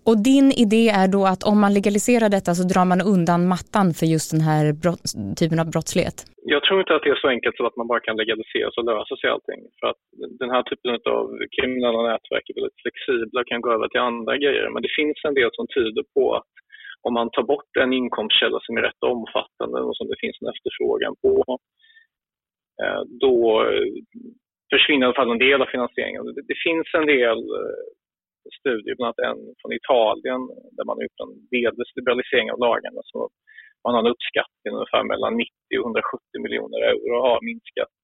Och 0.09 0.17
din 0.31 0.47
idé 0.65 0.83
är 1.01 1.07
då 1.15 1.21
att 1.33 1.43
om 1.51 1.57
man 1.63 1.75
legaliserar 1.79 2.29
detta 2.35 2.51
så 2.57 2.63
drar 2.71 2.87
man 2.91 3.01
undan 3.13 3.41
mattan 3.53 3.87
för 3.97 4.07
just 4.15 4.29
den 4.33 4.43
här 4.49 4.63
typen 5.39 5.59
av 5.63 5.67
brottslighet? 5.73 6.17
Jag 6.55 6.61
tror 6.63 6.79
inte 6.81 6.95
att 6.95 7.05
det 7.05 7.13
är 7.15 7.23
så 7.25 7.29
enkelt 7.35 7.55
så 7.57 7.63
att 7.67 7.79
man 7.79 7.89
bara 7.91 8.05
kan 8.07 8.19
legalisera 8.21 8.69
så 8.71 8.81
löser 8.91 9.15
sig 9.17 9.29
allting. 9.33 9.61
För 9.79 9.87
att 9.91 10.01
den 10.41 10.51
här 10.55 10.63
typen 10.69 10.89
av 11.17 11.25
kriminella 11.55 12.01
nätverk 12.09 12.45
är 12.49 12.57
väldigt 12.59 12.81
flexibla 12.83 13.37
och 13.41 13.49
kan 13.51 13.63
gå 13.65 13.69
över 13.75 13.87
till 13.89 14.07
andra 14.09 14.33
grejer. 14.43 14.67
Men 14.73 14.81
det 14.85 14.93
finns 14.99 15.17
en 15.27 15.37
del 15.39 15.51
som 15.53 15.65
tyder 15.75 16.03
på 16.15 16.23
att 16.39 16.51
om 17.07 17.13
man 17.19 17.29
tar 17.35 17.45
bort 17.53 17.71
en 17.83 17.93
inkomstkälla 18.01 18.59
som 18.61 18.77
är 18.77 18.83
rätt 18.87 19.03
omfattande 19.13 19.77
och 19.87 19.97
som 19.97 20.07
det 20.11 20.21
finns 20.23 20.37
en 20.41 20.51
efterfrågan 20.53 21.13
på 21.23 21.31
Eh, 22.81 23.01
då 23.25 23.35
eh, 23.71 23.87
försvinner 24.73 25.03
i 25.03 25.07
alla 25.07 25.19
fall 25.19 25.31
en 25.31 25.45
del 25.47 25.61
av 25.61 25.69
finansieringen. 25.75 26.25
Det, 26.51 26.59
finns 26.67 26.87
en 26.99 27.07
del 27.15 27.39
eh, 27.59 27.85
studier, 28.59 28.95
bland 28.95 29.09
annat 29.09 29.27
en 29.29 29.41
från 29.59 29.73
Italien 29.81 30.41
där 30.75 30.85
man 30.85 30.95
har 30.97 31.03
gjort 31.05 31.23
en 31.25 31.35
delvis 31.55 31.95
liberalisering 31.97 32.51
av 32.51 32.59
lagarna. 32.67 33.01
Så 33.11 33.19
man 33.83 33.93
har 33.93 34.01
en 34.03 34.13
uppskattning 34.13 34.71
ungefär 34.77 35.03
mellan 35.13 35.33
90 35.37 35.51
och 35.79 35.85
170 35.85 36.43
miljoner 36.45 36.79
euro 36.91 37.15
har 37.27 37.39
minskat, 37.49 37.95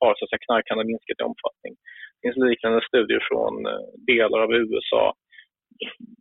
har 0.00 0.12
så 0.14 0.22
att 0.24 0.30
säga 0.30 0.46
knarkande 0.46 0.84
minskat 0.90 1.20
i 1.20 1.28
omfattning. 1.30 1.72
Det 2.14 2.20
finns 2.22 2.40
liknande 2.50 2.80
studier 2.90 3.22
från 3.28 3.54
delar 4.10 4.40
av 4.44 4.50
USA 4.62 5.04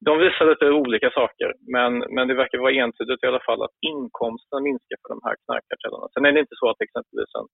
de 0.07 0.13
visar 0.23 0.45
lite 0.49 0.67
olika 0.81 1.09
saker, 1.19 1.49
men, 1.75 1.91
men 2.15 2.27
det 2.27 2.35
verkar 2.41 2.57
vara 2.57 2.79
entydigt 2.83 3.23
i 3.23 3.27
alla 3.27 3.45
fall 3.47 3.61
att 3.63 3.75
inkomsten 3.91 4.63
minskar 4.67 4.97
för 5.01 5.09
de 5.15 5.19
här 5.27 5.35
knarkkartellerna. 5.43 6.07
Sen 6.13 6.25
är 6.25 6.31
det 6.31 6.43
inte 6.45 6.59
så 6.61 6.67
att 6.69 6.81
exempelvis 6.85 7.31
en 7.39 7.47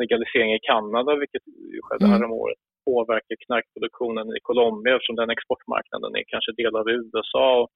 legalisering 0.00 0.50
i 0.54 0.66
Kanada, 0.70 1.10
vilket 1.22 1.44
skedde 1.84 2.06
mm. 2.06 2.14
häromåret, 2.14 2.60
påverkar 2.88 3.36
knarkproduktionen 3.46 4.26
i 4.38 4.40
Colombia 4.48 4.94
eftersom 4.94 5.20
den 5.20 5.34
exportmarknaden 5.36 6.10
är 6.20 6.24
kanske 6.32 6.52
del 6.60 6.74
av 6.80 6.86
USA. 6.98 7.46
Och 7.60 7.70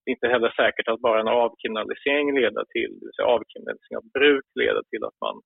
det 0.00 0.06
är 0.10 0.16
inte 0.16 0.32
heller 0.34 0.52
säkert 0.62 0.88
att 0.88 1.04
bara 1.06 1.20
en 1.20 1.34
avkriminalisering 1.44 2.28
leder 2.40 2.64
till, 2.74 2.90
det 2.98 3.04
vill 3.06 3.16
säga 3.16 3.34
avkriminalisering 3.36 3.98
av 4.02 4.06
bruk 4.16 4.48
leder 4.60 4.84
till 4.90 5.02
att 5.08 5.18
man 5.26 5.36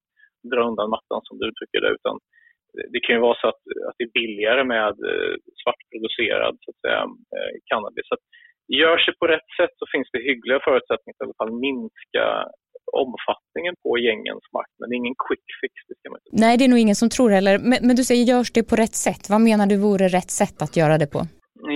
drar 0.51 0.69
undan 0.69 0.95
mattan 0.97 1.21
som 1.25 1.39
du 1.39 1.45
uttrycker 1.51 1.81
det, 1.85 1.93
utan 1.99 2.17
det 2.93 3.01
kan 3.01 3.17
ju 3.17 3.23
vara 3.29 3.41
så 3.41 3.47
att, 3.49 3.63
att 3.89 3.97
det 3.99 4.05
är 4.05 4.19
billigare 4.21 4.65
med 4.65 4.95
eh, 5.11 5.35
svartproducerad 5.65 6.55
så 6.63 6.69
att 6.73 6.81
säga, 6.85 7.03
eh, 7.37 7.53
cannabis. 7.71 8.07
Så 8.09 8.15
att 8.17 8.25
gör 8.83 8.99
sig 9.05 9.15
på 9.21 9.27
rätt 9.35 9.51
sätt 9.59 9.75
så 9.81 9.85
finns 9.93 10.09
det 10.13 10.29
hyggliga 10.31 10.61
förutsättningar 10.69 11.15
att 11.17 11.23
i 11.23 11.27
alla 11.27 11.41
fall 11.41 11.55
minska 11.67 12.25
omfattningen 13.05 13.75
på 13.85 13.91
gängens 14.07 14.47
makt, 14.57 14.75
men 14.79 14.85
det 14.87 14.95
är 14.97 15.03
ingen 15.05 15.21
quick 15.27 15.47
fix. 15.61 15.75
Det 15.89 15.95
ska 15.99 16.07
man 16.11 16.19
inte. 16.19 16.45
Nej, 16.45 16.53
det 16.57 16.65
är 16.65 16.73
nog 16.75 16.83
ingen 16.87 17.01
som 17.03 17.11
tror 17.17 17.31
heller. 17.37 17.55
Men, 17.71 17.79
men, 17.87 17.95
du 17.99 18.05
säger 18.05 18.25
görs 18.33 18.51
det 18.57 18.65
på 18.71 18.77
rätt 18.83 18.97
sätt. 19.07 19.23
Vad 19.33 19.41
menar 19.49 19.67
du 19.73 19.77
vore 19.89 20.07
rätt 20.19 20.33
sätt 20.43 20.59
att 20.65 20.75
göra 20.81 20.97
det 21.03 21.11
på? 21.15 21.21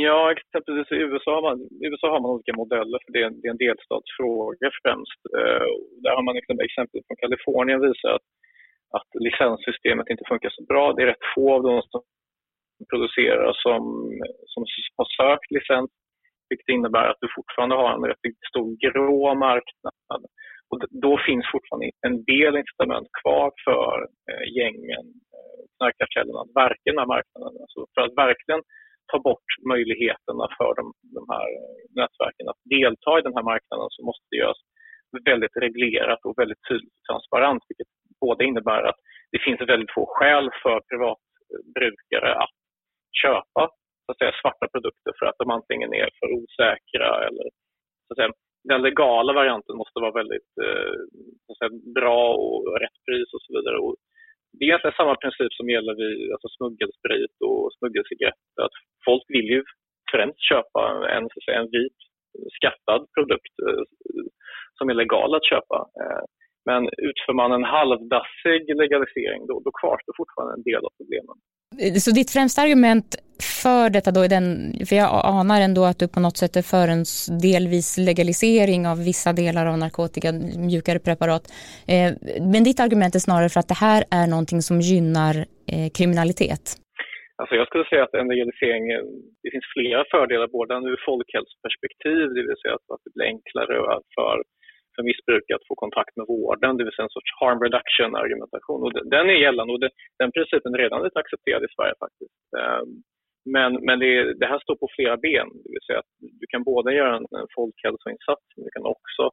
Ja, 0.07 0.21
exempelvis 0.35 0.89
i 0.97 0.99
USA 1.11 1.31
har 1.39 1.45
man, 1.49 1.59
USA 1.89 2.07
har 2.15 2.21
man 2.25 2.35
olika 2.37 2.55
modeller 2.63 2.99
för 3.03 3.11
det 3.15 3.21
är, 3.25 3.31
det 3.41 3.47
är 3.49 3.55
en 3.57 3.65
delstatsfråga 3.67 4.69
främst. 4.83 5.21
Uh, 5.39 5.71
där 6.03 6.13
har 6.17 6.25
man 6.29 6.35
liksom, 6.39 6.55
exempel 6.69 7.01
från 7.07 7.21
Kalifornien 7.23 7.81
visar 7.89 8.11
att, 8.19 8.29
att 8.99 9.11
licenssystemet 9.27 10.11
inte 10.13 10.29
funkar 10.31 10.51
så 10.57 10.63
bra. 10.71 10.85
Det 10.93 11.03
är 11.03 11.11
rätt 11.13 11.31
få 11.35 11.45
av 11.57 11.63
de 11.69 11.75
som 11.91 12.03
producerar 12.91 13.53
som, 13.65 13.83
som 14.53 14.61
har 14.97 15.09
sökt 15.21 15.51
licens 15.51 15.91
vilket 16.49 16.75
innebär 16.77 17.07
att 17.09 17.23
du 17.25 17.29
fortfarande 17.39 17.75
har 17.77 17.91
en 17.95 18.05
rätt 18.11 18.37
stor 18.51 18.69
grå 18.85 19.35
marknad. 19.35 20.23
Och 20.71 20.79
då 21.05 21.13
finns 21.27 21.47
fortfarande 21.53 21.91
en 22.09 22.17
del 22.33 22.53
incitament 22.61 23.09
kvar 23.21 23.49
för 23.67 23.95
eh, 24.31 24.45
gängen, 24.57 25.07
eh, 25.37 25.61
knarkkartellerna, 25.77 26.41
att 26.43 26.57
verka 26.65 26.87
i 26.87 26.93
den 26.93 27.03
här 27.03 27.15
marknaden. 27.17 27.53
Alltså 27.63 27.81
för 27.95 28.03
att 28.05 28.21
verkligen 28.27 28.63
ta 29.13 29.19
bort 29.29 29.51
möjligheterna 29.73 30.45
för 30.59 30.71
de, 30.79 30.85
de 31.17 31.23
här 31.35 31.49
eh, 31.59 31.79
nätverken 31.99 32.47
att 32.53 32.63
delta 32.77 33.13
i 33.19 33.27
den 33.27 33.37
här 33.37 33.47
marknaden 33.53 33.89
så 33.95 34.01
måste 34.09 34.27
det 34.31 34.43
göras 34.43 34.61
väldigt 35.31 35.57
reglerat 35.65 36.21
och 36.27 36.39
väldigt 36.43 36.63
tydligt 36.69 36.99
och 36.99 37.07
transparent 37.11 37.63
vilket 37.69 37.91
både 38.25 38.45
innebär 38.49 38.83
att 38.91 39.01
det 39.33 39.41
finns 39.47 39.61
väldigt 39.73 39.95
få 39.97 40.05
skäl 40.15 40.47
för 40.63 40.77
privatbrukare 40.91 42.31
att 42.45 42.58
köpa 43.23 43.63
så 44.05 44.13
att 44.13 44.19
säga, 44.19 44.41
svarta 44.43 44.67
produkter 44.75 45.13
för 45.19 45.27
att 45.27 45.41
de 45.43 45.51
antingen 45.59 45.91
är 46.03 46.09
för 46.19 46.29
osäkra 46.39 47.11
eller 47.29 47.47
så 48.05 48.11
att 48.11 48.19
säga, 48.19 48.33
den 48.71 48.83
legala 48.83 49.33
varianten 49.33 49.77
måste 49.77 50.01
vara 50.05 50.19
väldigt 50.21 50.53
eh, 50.67 50.97
säga, 51.59 51.71
bra 51.99 52.23
och 52.45 52.81
rätt 52.83 52.99
pris 53.07 53.29
och 53.35 53.43
så 53.45 53.51
vidare. 53.57 53.79
Och 53.87 53.97
det 54.53 54.65
är 54.65 54.69
egentligen 54.69 55.01
samma 55.01 55.17
princip 55.23 55.53
som 55.55 55.71
gäller 55.75 55.95
vid 56.03 56.33
alltså 56.33 56.49
smuggelsprit 56.49 57.37
och 57.49 57.73
smuggelcigaretter. 57.79 58.61
Att 58.67 58.77
folk 59.09 59.25
vill 59.37 59.49
ju 59.55 59.63
främst 60.13 60.43
köpa 60.51 60.83
en, 61.15 61.25
så 61.31 61.37
att 61.39 61.45
säga, 61.45 61.61
en 61.61 61.75
vit 61.79 61.99
skattad 62.59 63.03
produkt 63.17 63.55
eh, 63.67 63.85
som 64.79 64.91
är 64.91 64.97
legal 65.03 65.35
att 65.35 65.51
köpa. 65.53 65.79
Eh, 66.01 66.25
men 66.69 66.83
utför 67.09 67.35
man 67.41 67.53
en 67.53 67.71
halvdassig 67.77 68.63
legalisering 68.83 69.47
då, 69.47 69.55
då 69.67 69.71
kvarstår 69.81 70.15
fortfarande 70.17 70.55
en 70.55 70.69
del 70.71 70.83
av 70.89 70.93
problemen. 71.01 71.37
Eh, 71.83 71.95
så 72.05 72.11
ditt 72.11 72.31
främsta 72.31 72.63
argument 72.63 73.09
för 73.63 73.91
detta 73.91 74.11
då 74.11 74.21
är 74.27 74.29
den, 74.37 74.47
för 74.89 74.97
jag 74.97 75.09
anar 75.37 75.61
ändå 75.61 75.83
att 75.85 75.99
du 75.99 76.07
på 76.09 76.21
något 76.21 76.39
sätt 76.43 76.57
är 76.57 76.67
för 76.75 76.87
en 76.95 77.05
delvis 77.49 77.89
legalisering 78.09 78.83
av 78.93 78.97
vissa 79.11 79.31
delar 79.33 79.65
av 79.67 79.77
narkotika, 79.79 80.29
mjukare 80.69 80.99
preparat. 81.09 81.45
Eh, 81.93 82.11
men 82.53 82.65
ditt 82.69 82.81
argument 82.81 83.15
är 83.15 83.27
snarare 83.29 83.49
för 83.53 83.61
att 83.61 83.73
det 83.73 83.81
här 83.89 84.01
är 84.21 84.27
någonting 84.35 84.61
som 84.69 84.77
gynnar 84.91 85.35
eh, 85.73 85.89
kriminalitet. 85.99 86.65
Alltså 87.41 87.55
jag 87.61 87.67
skulle 87.69 87.89
säga 87.91 88.05
att 88.05 88.15
en 88.21 88.33
legalisering, 88.35 88.85
det 89.43 89.51
finns 89.55 89.69
flera 89.77 90.03
fördelar 90.15 90.49
både 90.59 90.75
ur 90.93 91.01
folkhälsoperspektiv, 91.09 92.25
det 92.35 92.43
vill 92.49 92.61
säga 92.63 92.75
att 92.75 93.05
det 93.05 93.13
blir 93.15 93.27
enklare 93.35 93.75
för 94.17 94.37
för 94.99 95.11
missbrukare 95.11 95.57
att 95.57 95.71
få 95.71 95.75
kontakt 95.85 96.15
med 96.19 96.27
vården, 96.35 96.77
det 96.77 96.85
vill 96.85 96.97
säga 96.97 97.09
en 97.09 97.17
sorts 97.19 97.33
harm 97.41 97.61
reduction 97.67 98.11
argumentation. 98.25 98.81
Och 98.85 98.93
den 99.17 99.27
är 99.33 99.39
gällande 99.47 99.71
och 99.75 99.83
den 100.23 100.31
principen 100.37 100.75
är 100.75 100.79
redan 100.85 101.05
lite 101.07 101.21
accepterad 101.23 101.63
i 101.65 101.75
Sverige 101.77 101.95
faktiskt. 102.05 102.39
Ehm, 102.61 102.91
men, 103.55 103.71
men 103.87 103.97
det, 104.03 104.13
det, 104.41 104.49
här 104.53 104.61
står 104.65 104.77
på 104.83 104.89
flera 104.97 105.17
ben, 105.27 105.49
det 105.65 105.73
vill 105.75 105.87
säga 105.87 106.01
att 106.03 106.13
du 106.41 106.47
kan 106.53 106.63
både 106.73 106.89
göra 107.01 107.15
en, 107.19 107.27
en 107.41 107.51
folkhälsoinsats 107.57 108.47
men 108.55 108.65
du 108.67 108.71
kan 108.77 108.87
också 108.97 109.25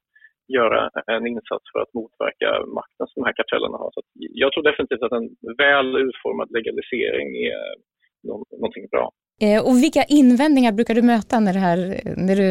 göra 0.57 0.79
en 1.15 1.27
insats 1.33 1.65
för 1.71 1.79
att 1.83 1.93
motverka 1.99 2.49
makten 2.79 3.05
som 3.07 3.17
de 3.19 3.25
här 3.27 3.37
kartellerna 3.39 3.77
har. 3.77 3.89
Så 3.93 4.01
jag 4.43 4.49
tror 4.51 4.63
definitivt 4.63 5.03
att 5.03 5.17
en 5.19 5.29
väl 5.63 5.89
utformad 6.07 6.47
legalisering 6.57 7.27
är 7.51 7.65
eh, 7.69 7.77
någonting 8.61 8.87
bra. 8.93 9.05
Eh, 9.41 9.59
och 9.67 9.75
vilka 9.83 10.03
invändningar 10.03 10.71
brukar 10.71 10.95
du 10.95 11.01
möta 11.01 11.39
när, 11.39 11.53
här, 11.53 11.77
när 12.27 12.35
du 12.35 12.49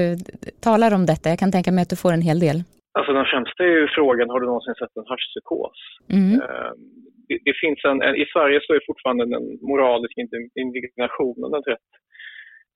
talar 0.60 0.94
om 0.94 1.06
detta? 1.06 1.28
Jag 1.28 1.38
kan 1.38 1.52
tänka 1.52 1.72
mig 1.72 1.82
att 1.82 1.90
du 1.94 1.96
får 1.96 2.12
en 2.12 2.22
hel 2.22 2.40
del. 2.40 2.58
Alltså 2.96 3.12
den 3.12 3.30
främsta 3.32 3.64
är 3.64 3.68
ju 3.68 3.88
frågan, 3.88 4.30
har 4.30 4.40
du 4.40 4.46
någonsin 4.46 4.74
sett 4.74 4.96
en 4.96 5.10
haschpsykos? 5.12 5.78
Mm. 6.18 6.32
Ehm, 6.44 6.78
det, 7.28 7.38
det, 7.46 7.54
finns 7.62 7.80
en, 7.84 7.98
I 8.22 8.26
Sverige 8.32 8.58
så 8.62 8.70
är 8.74 8.86
fortfarande 8.86 9.24
den 9.36 9.46
moraliska 9.70 10.20
indignationen 10.64 11.54
ett 11.58 11.68
rätt, 11.72 11.90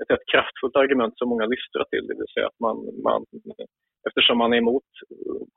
ett 0.00 0.10
rätt 0.12 0.26
kraftfullt 0.32 0.76
argument 0.76 1.14
som 1.16 1.28
många 1.28 1.46
lystrar 1.46 1.84
till. 1.90 2.04
Det 2.08 2.18
vill 2.20 2.34
säga 2.34 2.46
att 2.46 2.60
man, 2.66 2.76
man, 3.08 3.20
eftersom 4.08 4.38
man 4.38 4.52
är 4.52 4.56
emot 4.64 4.90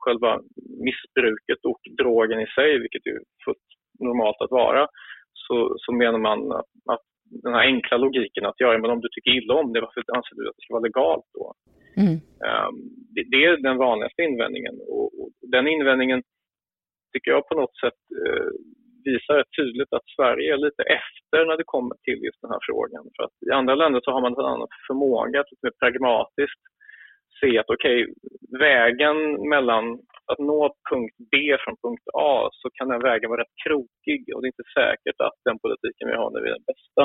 själva 0.03 0.31
missbruket 0.87 1.61
och 1.71 1.81
drogen 2.01 2.39
i 2.45 2.47
sig, 2.57 2.79
vilket 2.83 3.05
är 3.11 3.17
fullt 3.45 3.67
normalt 3.99 4.41
att 4.41 4.57
vara, 4.61 4.87
så, 5.33 5.75
så 5.83 5.91
menar 5.91 6.19
man 6.19 6.39
att, 6.51 6.71
att 6.93 7.07
den 7.43 7.53
här 7.53 7.65
enkla 7.73 7.97
logiken 7.97 8.45
att 8.45 8.55
ja, 8.57 8.77
men 8.77 8.91
om 8.91 9.01
du 9.01 9.09
tycker 9.11 9.31
illa 9.31 9.53
om 9.53 9.73
det, 9.73 9.81
varför 9.81 10.03
anser 10.17 10.35
du 10.35 10.49
att 10.49 10.55
det 10.55 10.63
ska 10.63 10.73
vara 10.73 10.89
legalt 10.89 11.27
då? 11.33 11.53
Mm. 12.01 12.15
Um, 12.49 12.75
det, 13.13 13.23
det, 13.31 13.45
är 13.45 13.57
den 13.57 13.77
vanligaste 13.77 14.21
invändningen 14.21 14.75
och, 14.95 15.07
och, 15.19 15.29
den 15.55 15.67
invändningen 15.67 16.23
tycker 17.13 17.31
jag 17.31 17.47
på 17.47 17.55
något 17.55 17.77
sätt 17.83 18.01
uh, 18.25 18.51
visar 19.05 19.33
rätt 19.37 19.57
tydligt 19.59 19.93
att 19.93 20.07
Sverige 20.15 20.53
är 20.53 20.57
lite 20.57 20.83
efter 20.99 21.45
när 21.45 21.57
det 21.57 21.73
kommer 21.73 21.95
till 22.05 22.19
just 22.27 22.41
den 22.41 22.51
här 22.51 22.63
frågan. 22.69 23.03
För 23.15 23.23
att 23.23 23.35
I 23.49 23.51
andra 23.59 23.75
länder 23.75 24.01
så 24.03 24.11
har 24.11 24.21
man 24.21 24.33
en 24.33 24.53
annan 24.53 24.67
förmåga 24.87 25.39
att 25.39 25.51
lite 25.51 25.65
mer 25.65 25.79
pragmatiskt 25.83 26.63
se 27.39 27.59
att 27.59 27.69
okej, 27.75 27.99
okay, 28.03 28.13
vägen 28.67 29.17
mellan 29.53 29.85
att 30.31 30.39
nå 30.39 30.61
punkt 30.89 31.15
B 31.31 31.35
från 31.63 31.75
punkt 31.83 32.07
A 32.13 32.49
så 32.51 32.69
kan 32.73 32.87
den 32.89 33.01
vägen 33.09 33.29
vara 33.29 33.41
rätt 33.41 33.57
krokig 33.65 34.21
och 34.33 34.39
det 34.39 34.45
är 34.45 34.55
inte 34.55 34.71
säkert 34.79 35.19
att 35.27 35.37
den 35.47 35.59
politiken 35.63 36.07
vi 36.11 36.15
har 36.21 36.29
nu 36.31 36.39
är 36.39 36.53
den 36.57 36.69
bästa. 36.71 37.03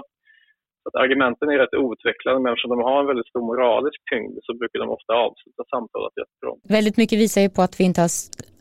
Att 0.86 0.96
argumenten 1.04 1.46
är 1.52 1.58
rätt 1.62 1.74
outvecklade 1.82 2.38
men 2.40 2.52
eftersom 2.52 2.70
de 2.74 2.80
har 2.90 2.98
en 3.00 3.06
väldigt 3.06 3.30
stor 3.32 3.44
moralisk 3.50 3.98
tyngd 4.10 4.36
så 4.46 4.50
brukar 4.60 4.78
de 4.84 4.88
ofta 4.96 5.12
avsluta 5.26 5.62
samtalet 5.74 6.12
jättebra. 6.20 6.52
Väldigt 6.76 6.96
mycket 6.96 7.18
visar 7.18 7.40
ju 7.40 7.50
på 7.56 7.62
att 7.62 7.80
vi 7.80 7.84
inte 7.84 8.00
har 8.00 8.10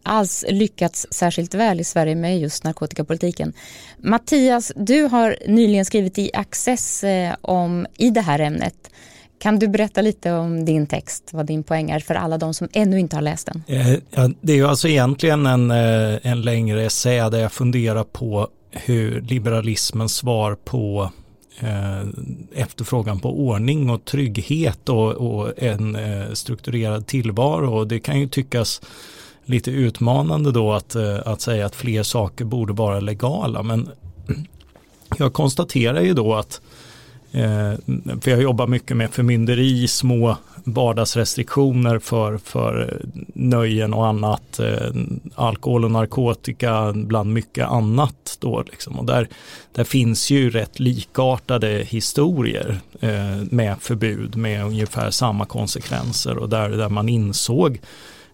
alls 0.03 0.45
lyckats 0.49 1.07
särskilt 1.11 1.53
väl 1.53 1.79
i 1.79 1.83
Sverige 1.83 2.15
med 2.15 2.39
just 2.39 2.63
narkotikapolitiken. 2.63 3.53
Mattias, 3.97 4.73
du 4.75 5.03
har 5.03 5.35
nyligen 5.47 5.85
skrivit 5.85 6.17
i 6.17 6.31
Access 6.33 7.03
eh, 7.03 7.35
om, 7.41 7.85
i 7.97 8.09
det 8.09 8.21
här 8.21 8.39
ämnet. 8.39 8.91
Kan 9.39 9.59
du 9.59 9.67
berätta 9.67 10.01
lite 10.01 10.31
om 10.31 10.65
din 10.65 10.87
text, 10.87 11.29
vad 11.33 11.45
din 11.45 11.63
poäng 11.63 11.89
är 11.89 11.99
för 11.99 12.15
alla 12.15 12.37
de 12.37 12.53
som 12.53 12.67
ännu 12.73 12.99
inte 12.99 13.15
har 13.15 13.21
läst 13.21 13.47
den? 13.47 13.63
Eh, 13.67 13.93
ja, 14.15 14.29
det 14.41 14.53
är 14.53 14.57
ju 14.57 14.67
alltså 14.67 14.87
egentligen 14.87 15.45
en, 15.45 15.71
eh, 15.71 16.31
en 16.31 16.41
längre 16.41 16.83
essä 16.83 17.29
där 17.29 17.39
jag 17.39 17.51
funderar 17.51 18.03
på 18.03 18.47
hur 18.71 19.21
liberalismens 19.21 20.15
svar 20.15 20.55
på 20.65 21.11
Eh, 21.59 22.01
efterfrågan 22.51 23.19
på 23.19 23.39
ordning 23.47 23.89
och 23.89 24.05
trygghet 24.05 24.89
och, 24.89 25.11
och 25.11 25.51
en 25.57 25.95
eh, 25.95 26.31
strukturerad 26.33 27.07
tillvaro. 27.07 27.73
Och 27.73 27.87
det 27.87 27.99
kan 27.99 28.19
ju 28.19 28.27
tyckas 28.27 28.81
lite 29.45 29.71
utmanande 29.71 30.51
då 30.51 30.73
att, 30.73 30.95
eh, 30.95 31.19
att 31.25 31.41
säga 31.41 31.65
att 31.65 31.75
fler 31.75 32.03
saker 32.03 32.45
borde 32.45 32.73
vara 32.73 32.99
legala. 32.99 33.63
Men 33.63 33.89
jag 35.17 35.33
konstaterar 35.33 36.01
ju 36.01 36.13
då 36.13 36.35
att 36.35 36.61
Eh, 37.35 37.73
för 38.21 38.31
jag 38.31 38.41
jobbar 38.41 38.67
mycket 38.67 38.97
med 38.97 39.11
förmynderi, 39.11 39.87
små 39.87 40.37
vardagsrestriktioner 40.63 41.99
för, 41.99 42.37
för 42.37 42.81
eh, 42.81 43.21
nöjen 43.33 43.93
och 43.93 44.07
annat, 44.07 44.59
eh, 44.59 44.91
alkohol 45.35 45.85
och 45.85 45.91
narkotika 45.91 46.93
bland 46.93 47.33
mycket 47.33 47.67
annat. 47.67 48.37
Då, 48.39 48.63
liksom. 48.71 48.99
och 48.99 49.05
där, 49.05 49.27
där 49.73 49.83
finns 49.83 50.29
ju 50.29 50.49
rätt 50.49 50.79
likartade 50.79 51.67
historier 51.87 52.79
eh, 52.99 53.43
med 53.49 53.75
förbud 53.79 54.35
med 54.35 54.65
ungefär 54.65 55.11
samma 55.11 55.45
konsekvenser 55.45 56.37
och 56.37 56.49
där, 56.49 56.69
där 56.69 56.89
man 56.89 57.09
insåg 57.09 57.79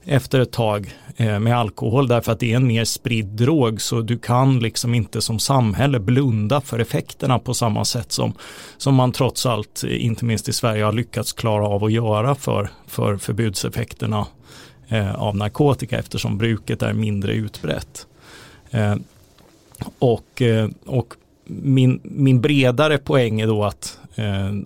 efter 0.06 0.40
ett 0.40 0.52
tag 0.52 0.94
eh, 1.18 1.40
med 1.40 1.58
alkohol 1.58 2.08
därför 2.08 2.32
att 2.32 2.40
det 2.40 2.52
är 2.52 2.56
en 2.56 2.68
mer 2.68 2.86
spridd 2.86 3.26
drog 3.26 3.82
så 3.82 4.02
du 4.02 4.18
kan 4.18 4.60
liksom 4.60 4.94
inte 4.94 5.22
som 5.22 5.40
samhälle 5.40 6.00
blunda 6.00 6.62
för 6.62 6.80
effekterna 6.80 7.40
på 7.40 7.54
samma 7.54 7.86
sätt 7.86 8.12
som, 8.12 8.34
som 8.78 8.96
man 8.96 9.12
trots 9.12 9.46
allt, 9.46 9.84
eh, 9.84 10.06
inte 10.06 10.26
minst 10.26 10.50
i 10.50 10.54
Sverige, 10.54 10.84
har 10.84 10.94
lyckats 10.94 11.34
klara 11.34 11.68
av 11.68 11.84
att 11.84 11.92
göra 11.92 12.36
för, 12.36 12.70
för 12.88 13.18
förbudseffekterna 13.18 14.28
eh, 14.88 15.16
av 15.16 15.36
narkotika 15.36 16.00
eftersom 16.00 16.38
bruket 16.38 16.82
är 16.82 16.94
mindre 16.94 17.34
utbrett. 17.34 18.08
Och, 20.00 20.42
och 20.86 21.14
min, 21.46 22.00
min 22.04 22.42
bredare 22.42 22.98
poäng 22.98 23.42
är 23.42 23.48
då 23.48 23.64
att, 23.64 24.00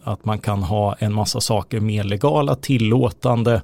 att 0.03 0.25
man 0.25 0.39
kan 0.39 0.63
ha 0.63 0.95
en 0.99 1.13
massa 1.13 1.41
saker 1.41 1.79
mer 1.79 2.03
legala, 2.03 2.55
tillåtande 2.55 3.61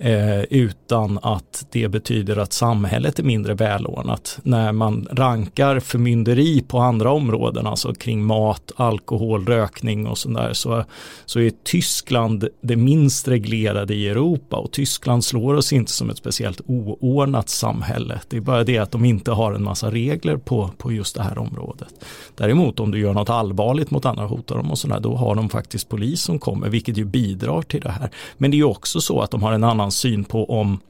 eh, 0.00 0.40
utan 0.40 1.18
att 1.22 1.66
det 1.70 1.88
betyder 1.88 2.36
att 2.36 2.52
samhället 2.52 3.18
är 3.18 3.22
mindre 3.22 3.54
välordnat. 3.54 4.38
När 4.42 4.72
man 4.72 5.08
rankar 5.10 5.80
förmynderi 5.80 6.60
på 6.68 6.78
andra 6.78 7.12
områden, 7.12 7.66
alltså 7.66 7.94
kring 7.94 8.24
mat, 8.24 8.72
alkohol, 8.76 9.46
rökning 9.46 10.06
och 10.06 10.18
sådär, 10.18 10.52
så, 10.52 10.84
så 11.24 11.40
är 11.40 11.52
Tyskland 11.64 12.48
det 12.60 12.76
minst 12.76 13.28
reglerade 13.28 13.94
i 13.94 14.08
Europa 14.08 14.56
och 14.56 14.72
Tyskland 14.72 15.24
slår 15.24 15.54
oss 15.54 15.72
inte 15.72 15.92
som 15.92 16.10
ett 16.10 16.16
speciellt 16.16 16.60
oordnat 16.66 17.48
samhälle. 17.48 18.20
Det 18.28 18.36
är 18.36 18.40
bara 18.40 18.64
det 18.64 18.78
att 18.78 18.90
de 18.90 19.04
inte 19.04 19.30
har 19.30 19.52
en 19.52 19.64
massa 19.64 19.90
regler 19.90 20.36
på, 20.36 20.70
på 20.78 20.92
just 20.92 21.16
det 21.16 21.22
här 21.22 21.38
området. 21.38 21.94
Däremot 22.36 22.80
om 22.80 22.90
du 22.90 22.98
gör 22.98 23.14
något 23.14 23.30
allvarligt 23.30 23.90
mot 23.90 24.06
andra, 24.06 24.26
hotar 24.26 24.56
dem 24.56 24.70
och 24.70 24.78
sådär, 24.78 25.00
då 25.00 25.16
har 25.16 25.34
de 25.34 25.48
faktiskt 25.48 25.88
polis 25.88 26.22
som 26.22 26.38
kommer, 26.38 26.68
vilket 26.68 26.98
ju 26.98 27.04
bidrar 27.04 27.62
till 27.62 27.80
det 27.80 27.90
här. 27.90 28.10
Men 28.38 28.50
det 28.50 28.58
är 28.58 28.64
också 28.64 29.00
så 29.00 29.20
att 29.20 29.30
de 29.30 29.42
har 29.42 29.52
en 29.52 29.64
annan 29.64 29.89
syn 29.90 30.24
på 30.24 30.50
om 30.50 30.80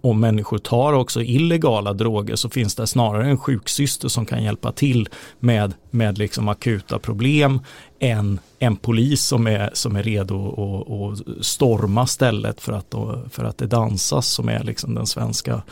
om 0.00 0.20
människor 0.20 0.58
tar 0.58 0.92
också 0.92 1.22
illegala 1.22 1.92
droger 1.92 2.36
så 2.36 2.48
finns 2.48 2.74
det 2.74 2.86
snarare 2.86 3.30
en 3.30 3.38
sjuksyster 3.38 4.08
som 4.08 4.26
kan 4.26 4.42
hjälpa 4.42 4.72
till 4.72 5.08
med, 5.38 5.74
med 5.90 6.18
liksom 6.18 6.48
akuta 6.48 6.98
problem 6.98 7.60
än 8.00 8.40
en 8.58 8.76
polis 8.76 9.22
som 9.24 9.46
är, 9.46 9.70
som 9.72 9.96
är 9.96 10.02
redo 10.02 11.12
att 11.12 11.46
storma 11.46 12.06
stället 12.06 12.60
för 12.60 12.72
att, 12.72 12.94
för 13.30 13.44
att 13.44 13.58
det 13.58 13.66
dansas 13.66 14.28
som 14.28 14.48
är 14.48 14.64
liksom 14.64 14.94
den 14.94 15.06
svenska, 15.06 15.62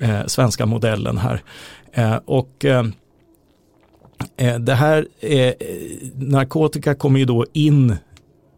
eh, 0.00 0.26
svenska 0.26 0.66
modellen 0.66 1.18
här. 1.18 1.42
Eh, 1.92 2.16
och 2.24 2.64
eh, 2.64 2.86
eh 4.36 4.58
det 4.58 4.74
här, 4.74 5.06
eh, 5.20 5.38
eh 5.38 5.54
narkotika 6.14 6.94
kommer 6.94 7.18
ju 7.18 7.24
då 7.24 7.46
in 7.52 7.96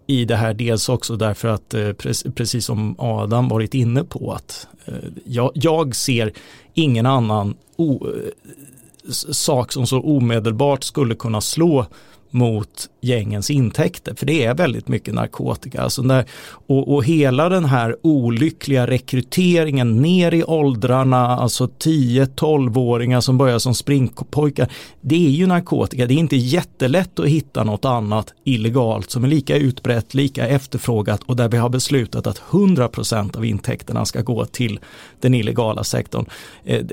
i 0.07 0.25
det 0.25 0.37
här 0.37 0.55
dels 0.55 0.89
också 0.89 1.17
därför 1.17 1.49
att 1.49 1.75
eh, 1.75 1.93
precis 2.35 2.67
som 2.67 2.95
Adam 2.99 3.49
varit 3.49 3.75
inne 3.75 4.05
på 4.05 4.33
att 4.33 4.67
eh, 4.85 4.95
jag, 5.25 5.51
jag 5.55 5.97
ser 5.97 6.33
ingen 6.75 7.07
annan 7.07 7.55
o, 7.77 8.07
eh, 8.07 9.13
sak 9.33 9.73
som 9.73 9.87
så 9.87 10.01
omedelbart 10.01 10.85
skulle 10.85 11.15
kunna 11.15 11.41
slå 11.41 11.87
mot 12.35 12.89
gängens 13.01 13.51
intäkter, 13.51 14.15
för 14.15 14.27
det 14.27 14.45
är 14.45 14.55
väldigt 14.55 14.89
mycket 14.89 15.15
narkotika. 15.15 15.83
Alltså 15.83 16.03
när, 16.03 16.25
och, 16.67 16.95
och 16.95 17.05
hela 17.05 17.49
den 17.49 17.65
här 17.65 17.97
olyckliga 18.03 18.87
rekryteringen 18.87 20.03
ner 20.03 20.35
i 20.35 20.45
åldrarna, 20.45 21.27
alltså 21.27 21.67
10-12-åringar 21.67 23.21
som 23.21 23.39
börjar 23.39 23.59
som 23.59 23.75
springpojkar, 23.75 24.69
det 25.01 25.27
är 25.27 25.31
ju 25.31 25.47
narkotika. 25.47 26.07
Det 26.07 26.15
är 26.15 26.19
inte 26.19 26.37
jättelätt 26.37 27.19
att 27.19 27.27
hitta 27.27 27.65
något 27.65 27.85
annat 27.85 28.35
illegalt 28.45 29.11
som 29.11 29.25
är 29.25 29.29
lika 29.29 29.57
utbrett, 29.57 30.15
lika 30.15 30.47
efterfrågat 30.47 31.23
och 31.23 31.37
där 31.37 31.49
vi 31.49 31.57
har 31.57 31.69
beslutat 31.69 32.27
att 32.27 32.43
100% 32.51 33.37
av 33.37 33.45
intäkterna 33.45 34.05
ska 34.05 34.21
gå 34.21 34.45
till 34.45 34.81
den 35.21 35.35
illegala 35.35 35.85
sektorn. 35.85 36.27
Eh, 36.65 36.85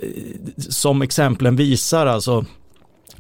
som 0.58 1.02
exemplen 1.02 1.56
visar, 1.56 2.06
alltså 2.06 2.46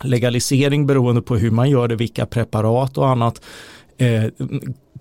legalisering 0.03 0.87
beroende 0.87 1.21
på 1.21 1.35
hur 1.35 1.51
man 1.51 1.69
gör 1.69 1.87
det, 1.87 1.95
vilka 1.95 2.25
preparat 2.25 2.97
och 2.97 3.09
annat 3.09 3.41
eh, 3.97 4.23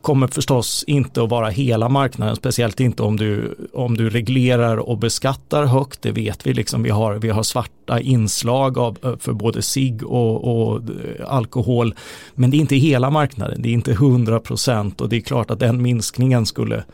kommer 0.01 0.27
förstås 0.27 0.85
inte 0.87 1.23
att 1.23 1.31
vara 1.31 1.49
hela 1.49 1.89
marknaden, 1.89 2.37
speciellt 2.37 2.81
inte 2.81 3.03
om 3.03 3.17
du, 3.17 3.55
om 3.73 3.97
du 3.97 4.11
reglerar 4.11 4.77
och 4.77 4.99
beskattar 4.99 5.65
högt, 5.65 6.03
det 6.03 6.13
vet 6.13 6.47
vi. 6.47 6.55
Liksom, 6.55 6.83
vi, 6.83 6.91
har, 6.91 7.15
vi 7.15 7.29
har 7.29 7.43
svarta 7.43 8.01
inslag 8.01 8.79
av, 8.79 8.99
eh, 9.03 9.17
för 9.17 9.33
både 9.33 9.63
sig 9.63 9.99
och, 10.03 10.45
och 10.45 10.77
eh, 10.77 11.33
alkohol, 11.33 11.95
men 12.35 12.51
det 12.51 12.57
är 12.57 12.59
inte 12.59 12.77
hela 12.77 13.11
marknaden, 13.11 13.63
det 13.63 13.69
är 13.69 13.73
inte 13.73 13.93
100 13.93 14.41
procent 14.41 15.01
och 15.01 15.09
det 15.09 15.17
är 15.17 15.21
klart 15.21 15.51
att 15.51 15.61
den 15.61 15.83
minskningen 15.83 16.47
skulle, 16.47 16.85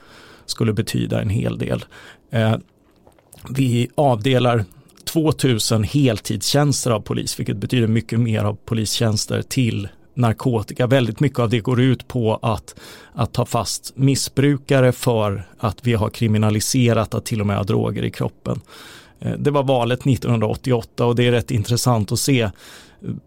skulle 0.46 0.72
betyda 0.72 1.22
en 1.22 1.30
hel 1.30 1.58
del. 1.58 1.84
Eh, 2.30 2.54
vi 3.50 3.88
avdelar 3.94 4.64
2000 5.16 5.84
heltidstjänster 5.84 6.90
av 6.90 7.00
polis, 7.00 7.40
vilket 7.40 7.56
betyder 7.56 7.86
mycket 7.86 8.20
mer 8.20 8.44
av 8.44 8.56
polistjänster 8.64 9.42
till 9.42 9.88
narkotika. 10.14 10.86
Väldigt 10.86 11.20
mycket 11.20 11.38
av 11.38 11.50
det 11.50 11.60
går 11.60 11.80
ut 11.80 12.08
på 12.08 12.38
att, 12.42 12.74
att 13.12 13.32
ta 13.32 13.46
fast 13.46 13.92
missbrukare 13.96 14.92
för 14.92 15.48
att 15.58 15.86
vi 15.86 15.94
har 15.94 16.10
kriminaliserat 16.10 17.14
att 17.14 17.24
till 17.24 17.40
och 17.40 17.46
med 17.46 17.56
ha 17.56 17.64
droger 17.64 18.04
i 18.04 18.10
kroppen. 18.10 18.60
Eh, 19.20 19.32
det 19.38 19.50
var 19.50 19.62
valet 19.62 20.06
1988 20.06 21.06
och 21.06 21.16
det 21.16 21.26
är 21.26 21.32
rätt 21.32 21.50
intressant 21.50 22.12
att 22.12 22.20
se 22.20 22.40
eh, 22.40 22.50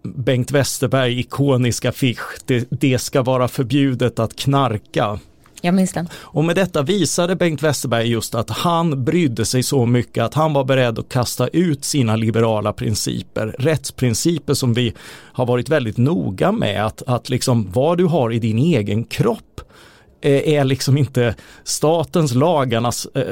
Bengt 0.04 0.52
Westerberg 0.52 1.19
ikoniska 1.19 1.89
affisch, 1.89 2.39
det, 2.45 2.67
det 2.69 2.99
ska 2.99 3.21
vara 3.21 3.47
förbjudet 3.47 4.19
att 4.19 4.36
knarka. 4.36 5.19
Jag 5.62 5.74
minns 5.74 5.93
den. 5.93 6.10
Och 6.13 6.43
med 6.43 6.56
detta 6.56 6.82
visade 6.82 7.36
Bengt 7.36 7.63
Westerberg 7.63 8.08
just 8.08 8.36
att 8.36 8.50
han 8.50 9.06
brydde 9.06 9.45
sig 9.45 9.63
så 9.63 9.86
mycket 9.86 10.24
att 10.24 10.34
han 10.34 10.54
var 10.54 10.63
beredd 10.63 11.00
att 11.00 11.10
kasta 11.10 11.48
ut 11.48 11.86
sina 11.86 12.15
liberala 12.15 12.74
principer, 12.74 13.56
rättsprinciper 13.60 14.54
som 14.54 14.74
vi 14.74 14.93
har 15.34 15.45
varit 15.45 15.69
väldigt 15.69 15.98
noga 15.98 16.52
med 16.52 16.86
att, 16.86 17.02
att 17.08 17.30
liksom 17.30 17.72
vad 17.72 17.98
du 17.98 18.06
har 18.06 18.32
i 18.32 18.39
din 18.39 18.60
egen 18.60 19.04
kropp 19.04 19.62
eh, 20.22 20.54
är 20.54 20.63
liksom 20.63 20.98
inte 20.98 21.36
statens 21.63 22.36
lagarnas 22.36 23.08
eh, 23.15 23.24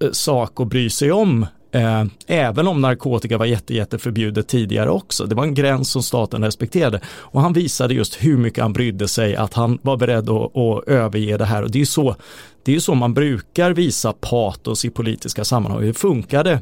eh 0.00 0.12
sak 0.12 0.60
att 0.60 0.68
bry 0.68 0.90
sig 0.90 1.12
om 1.12 1.46
Eh, 1.74 2.04
även 2.26 2.68
om 2.68 2.80
narkotika 2.80 3.38
var 3.38 3.46
jätte, 3.46 3.74
jätte 3.74 3.98
förbjudet 3.98 4.48
tidigare 4.48 4.90
också. 4.90 5.26
Det 5.26 5.34
var 5.34 5.44
en 5.44 5.54
gräns 5.54 5.90
som 5.90 6.02
staten 6.02 6.44
respekterade. 6.44 7.00
Och 7.06 7.40
han 7.40 7.52
visade 7.52 7.94
just 7.94 8.24
hur 8.24 8.36
mycket 8.36 8.62
han 8.62 8.72
brydde 8.72 9.08
sig, 9.08 9.36
att 9.36 9.54
han 9.54 9.78
var 9.82 9.96
beredd 9.96 10.30
att, 10.30 10.56
att 10.56 10.88
överge 10.88 11.36
det 11.36 11.44
här. 11.44 11.62
Och 11.62 11.70
det 11.70 11.80
är 11.80 11.84
så, 11.84 12.16
det 12.64 12.74
är 12.74 12.80
så 12.80 12.94
man 12.94 13.14
brukar 13.14 13.70
visa 13.70 14.12
patos 14.12 14.84
i 14.84 14.90
politiska 14.90 15.44
sammanhang. 15.44 15.82
Det 15.82 15.94
funkade 15.94 16.60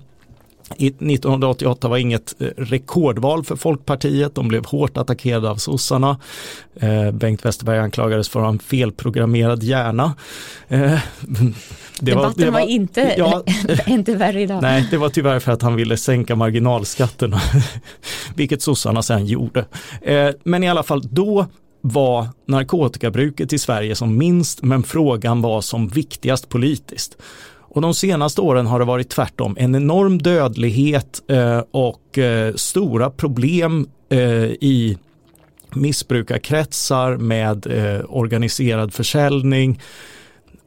1988 0.71 1.89
var 1.89 1.97
inget 1.97 2.35
eh, 2.41 2.47
rekordval 2.57 3.45
för 3.45 3.57
Folkpartiet, 3.57 4.35
de 4.35 4.49
blev 4.49 4.65
hårt 4.65 4.97
attackerade 4.97 5.51
av 5.51 5.57
sossarna. 5.57 6.19
Eh, 6.81 7.11
Bengt 7.11 7.45
Westerberg 7.45 7.79
anklagades 7.79 8.29
för 8.29 8.41
att 8.41 8.45
ha 8.45 8.53
en 8.53 8.59
felprogrammerad 8.59 9.63
hjärna. 9.63 10.15
Eh, 10.69 10.81
det 10.81 12.11
Debatten 12.11 12.23
var, 12.23 12.35
det 12.37 12.45
var, 12.45 12.61
var 12.61 12.69
inte, 12.69 13.15
ja, 13.19 13.43
inte 13.87 14.15
värre 14.15 14.43
idag. 14.43 14.63
Nej, 14.63 14.89
det 14.91 14.97
var 14.97 15.09
tyvärr 15.09 15.39
för 15.39 15.53
att 15.53 15.63
han 15.63 15.77
ville 15.77 15.97
sänka 15.97 16.37
marginalskatterna, 16.37 17.41
vilket 18.35 18.63
sossarna 18.63 19.03
sen 19.03 19.27
gjorde. 19.27 19.65
men 20.45 20.65
i 20.65 20.69
alla 20.69 20.83
fall, 20.83 21.03
då 21.11 21.47
var 21.81 22.29
narkotikabruket 22.47 23.53
i 23.53 23.59
Sverige 23.59 23.95
som 23.95 24.19
minst, 24.19 24.63
men 24.63 24.83
frågan 24.83 25.43
var 25.43 25.61
som 25.61 25.89
viktigast 25.89 26.49
politiskt. 26.49 27.17
Och 27.75 27.81
de 27.83 27.95
senaste 27.95 28.41
åren 28.41 28.67
har 28.67 28.79
det 28.79 28.85
varit 28.85 29.09
tvärtom. 29.09 29.57
En 29.59 29.75
enorm 29.75 30.19
dödlighet 30.19 31.23
eh, 31.29 31.63
och 31.71 32.19
eh, 32.19 32.55
stora 32.55 33.11
problem 33.11 33.89
eh, 34.09 34.19
i 34.45 34.99
missbrukarkretsar 35.71 37.17
med 37.17 37.67
eh, 37.67 38.05
organiserad 38.09 38.95
försäljning 38.95 39.81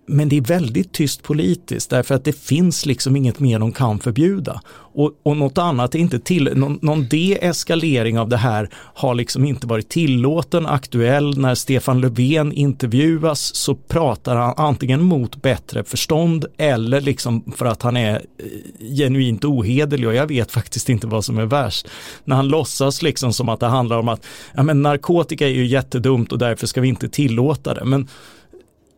men 0.08 0.30
det 0.30 0.38
är 0.38 0.41
väldigt 0.41 0.91
tyst 0.91 1.24
politiskt 1.24 1.89
därför 1.89 2.15
att 2.15 2.24
det 2.24 2.39
finns 2.39 2.86
liksom 2.86 3.15
inget 3.15 3.39
mer 3.39 3.60
de 3.60 3.72
kan 3.72 4.00
förbjuda. 4.00 4.62
Och, 4.98 5.12
och 5.24 5.38
något 5.38 5.58
annat 5.58 5.96
är 5.96 6.00
inte 6.00 6.20
till, 6.20 6.52
någon, 6.56 6.80
någon 6.82 7.08
deeskalering 7.08 8.20
av 8.20 8.30
det 8.30 8.38
här 8.38 8.70
har 8.74 9.15
liksom 9.15 9.46
inte 9.46 9.68
varit 9.68 9.89
tillåten, 9.89 10.65
aktuell. 10.65 11.38
När 11.38 11.56
Stefan 11.56 12.02
Löfven 12.02 12.52
intervjuas 12.52 13.56
så 13.56 13.76
pratar 13.76 14.36
han 14.36 14.54
antingen 14.58 15.02
mot 15.02 15.41
bättre 15.41 15.84
förstånd 15.84 16.46
eller 16.58 17.02
liksom 17.02 17.52
för 17.56 17.65
att 17.65 17.82
han 17.82 17.98
är 17.98 18.13
eh, 18.15 18.96
genuint 18.98 19.46
ohederlig 19.46 20.08
och 20.08 20.15
jag 20.15 20.28
vet 20.28 20.52
faktiskt 20.52 20.89
inte 20.89 21.08
vad 21.08 21.26
som 21.26 21.38
är 21.38 21.46
värst. 21.46 21.88
När 22.24 22.36
han 22.36 22.48
låtsas 22.48 23.02
liksom 23.02 23.34
som 23.34 23.50
att 23.50 23.60
det 23.60 23.68
handlar 23.68 24.00
om 24.00 24.10
att 24.10 24.26
ja, 24.54 24.63
men 24.63 24.82
narkotika 24.82 25.48
är 25.48 25.54
ju 25.54 25.65
jättedumt 25.65 26.32
och 26.32 26.38
därför 26.38 26.68
ska 26.68 26.82
vi 26.82 26.88
inte 26.88 27.10
tillåta 27.10 27.74
det. 27.74 27.86
Men 27.86 28.08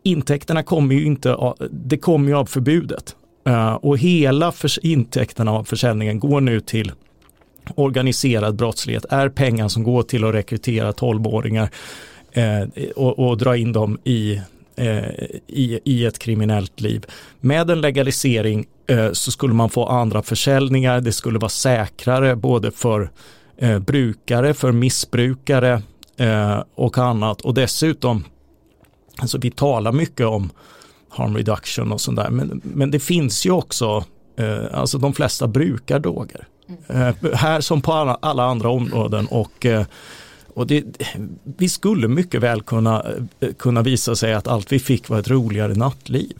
intäkterna 0.08 0.63
kommer 0.63 0.96
ju 0.96 1.06
inte, 1.06 1.54
det 1.72 1.98
kommer 1.98 2.28
ju 2.28 2.38
av 2.38 2.46
förbudet. 2.46 3.15
Eh, 3.48 3.74
och 3.74 3.98
hela 3.98 4.52
för, 4.52 4.86
intäkterna 4.86 5.52
av 5.52 5.63
försäljningen 5.63 6.20
går 6.20 6.41
nu 6.41 6.60
till 6.60 6.91
organiserad 7.76 8.56
brottslighet, 8.56 9.06
är 9.10 9.30
pengar 9.30 9.67
som 9.67 9.84
går 9.84 10.04
till 10.04 10.24
att 10.24 10.34
rekrytera 10.34 10.91
12-åringar 10.91 11.70
eh, 12.32 12.91
och, 12.96 13.20
och, 13.20 13.38
dra 13.38 13.58
in 13.58 13.74
dem 13.74 14.00
i 14.04 14.41
eh, 14.76 15.10
i, 15.48 15.80
i 15.84 16.06
ett 16.06 16.20
kriminellt 16.20 16.82
liv. 16.82 17.06
Med 17.39 17.70
en 17.70 17.82
legalisering 17.82 18.65
så 19.13 19.32
skulle 19.32 19.54
man 19.54 19.70
få 19.70 19.86
andra 19.86 20.22
försäljningar, 20.22 21.02
det 21.02 21.12
skulle 21.12 21.39
vara 21.39 21.50
säkrare 21.50 22.36
både 22.36 22.72
för 22.72 23.10
brukare, 23.80 24.54
för 24.54 24.72
missbrukare 24.72 25.82
och 26.76 26.98
annat. 26.98 27.41
Och 27.41 27.54
dessutom, 27.54 28.24
alltså 29.17 29.38
vi 29.38 29.51
talar 29.51 29.91
mycket 29.91 30.25
om 30.25 30.49
harm 31.10 31.38
reduction 31.38 31.91
och 31.91 32.01
sånt 32.01 32.17
där, 32.17 32.30
men, 32.30 32.62
men 32.63 32.91
det 32.91 32.99
finns 32.99 33.45
ju 33.45 33.51
också, 33.51 34.06
eh, 34.38 34.80
alltså 34.80 34.97
de 34.97 35.13
flesta 35.13 35.47
brukar 35.47 35.99
droger. 35.99 36.47
Mm. 36.88 37.15
här 37.34 37.62
som 37.62 37.82
på 37.82 37.93
alla, 37.93 38.17
alla 38.21 38.43
andra 38.43 38.69
områden 38.69 39.27
och 39.27 39.65
och 40.58 40.67
det, 40.67 40.84
vi 41.43 41.69
skulle 41.69 42.08
mycket 42.08 42.41
väl 42.41 42.62
kunna, 42.62 43.06
kunna 43.58 43.82
visa 43.82 44.15
sig 44.15 44.34
att 44.34 44.47
allt 44.47 44.71
vi 44.71 44.80
fick 44.80 45.10
var 45.10 45.19
ett 45.19 45.30
roligare 45.30 45.73
nattliv. 45.73 46.38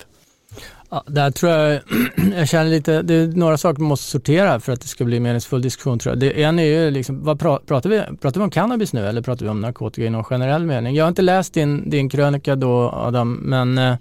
Ja, 0.89 1.04
där 1.08 1.32
tror 1.32 1.52
jag, 1.52 1.82
jag 2.38 2.47
känner 2.47 2.69
lite, 2.69 3.02
det 3.02 3.13
är 3.13 3.28
några 3.28 3.58
saker 3.58 3.82
man 3.82 3.88
måste 3.89 4.12
sortera 4.12 4.60
för 4.60 4.73
att 4.73 4.82
det 4.82 4.88
ska 4.88 5.06
bli 5.06 5.19
meningsfull 5.19 5.62
diskussion 5.62 6.00
tror 6.00 6.12
jag. 6.12 6.19
Det 6.19 6.43
en 6.43 6.60
är 6.60 6.63
ju 6.63 6.91
liksom, 6.91 7.23
vad 7.23 7.39
pratar 7.39 7.89
vi, 7.89 8.02
pratar 8.21 8.39
vi 8.39 8.43
om 8.43 8.52
cannabis 8.52 8.93
nu 8.93 9.08
eller 9.08 9.21
pratar 9.21 9.45
vi 9.45 9.50
om 9.50 9.62
narkotika 9.62 10.06
i 10.06 10.10
någon 10.10 10.23
generell 10.23 10.65
mening? 10.65 10.95
Jag 10.95 11.04
har 11.04 11.10
inte 11.10 11.21
läst 11.21 11.54
din, 11.54 11.89
din 11.89 12.10
krönika 12.10 12.56
då 12.56 12.91
Adam, 12.91 13.34
men 13.34 13.78
eh, 13.78 13.95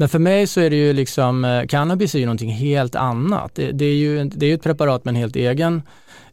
men 0.00 0.08
för 0.08 0.18
mig 0.18 0.46
så 0.46 0.60
är 0.60 0.70
det 0.70 0.76
ju 0.76 0.92
liksom, 0.92 1.44
eh, 1.44 1.66
cannabis 1.66 2.14
är 2.14 2.18
ju 2.18 2.26
någonting 2.26 2.50
helt 2.50 2.94
annat. 2.94 3.54
Det, 3.54 3.72
det 3.72 3.84
är 3.84 3.94
ju 3.94 4.24
det 4.24 4.46
är 4.46 4.54
ett 4.54 4.62
preparat 4.62 5.04
med 5.04 5.12
en 5.12 5.16
helt 5.16 5.36
egen 5.36 5.82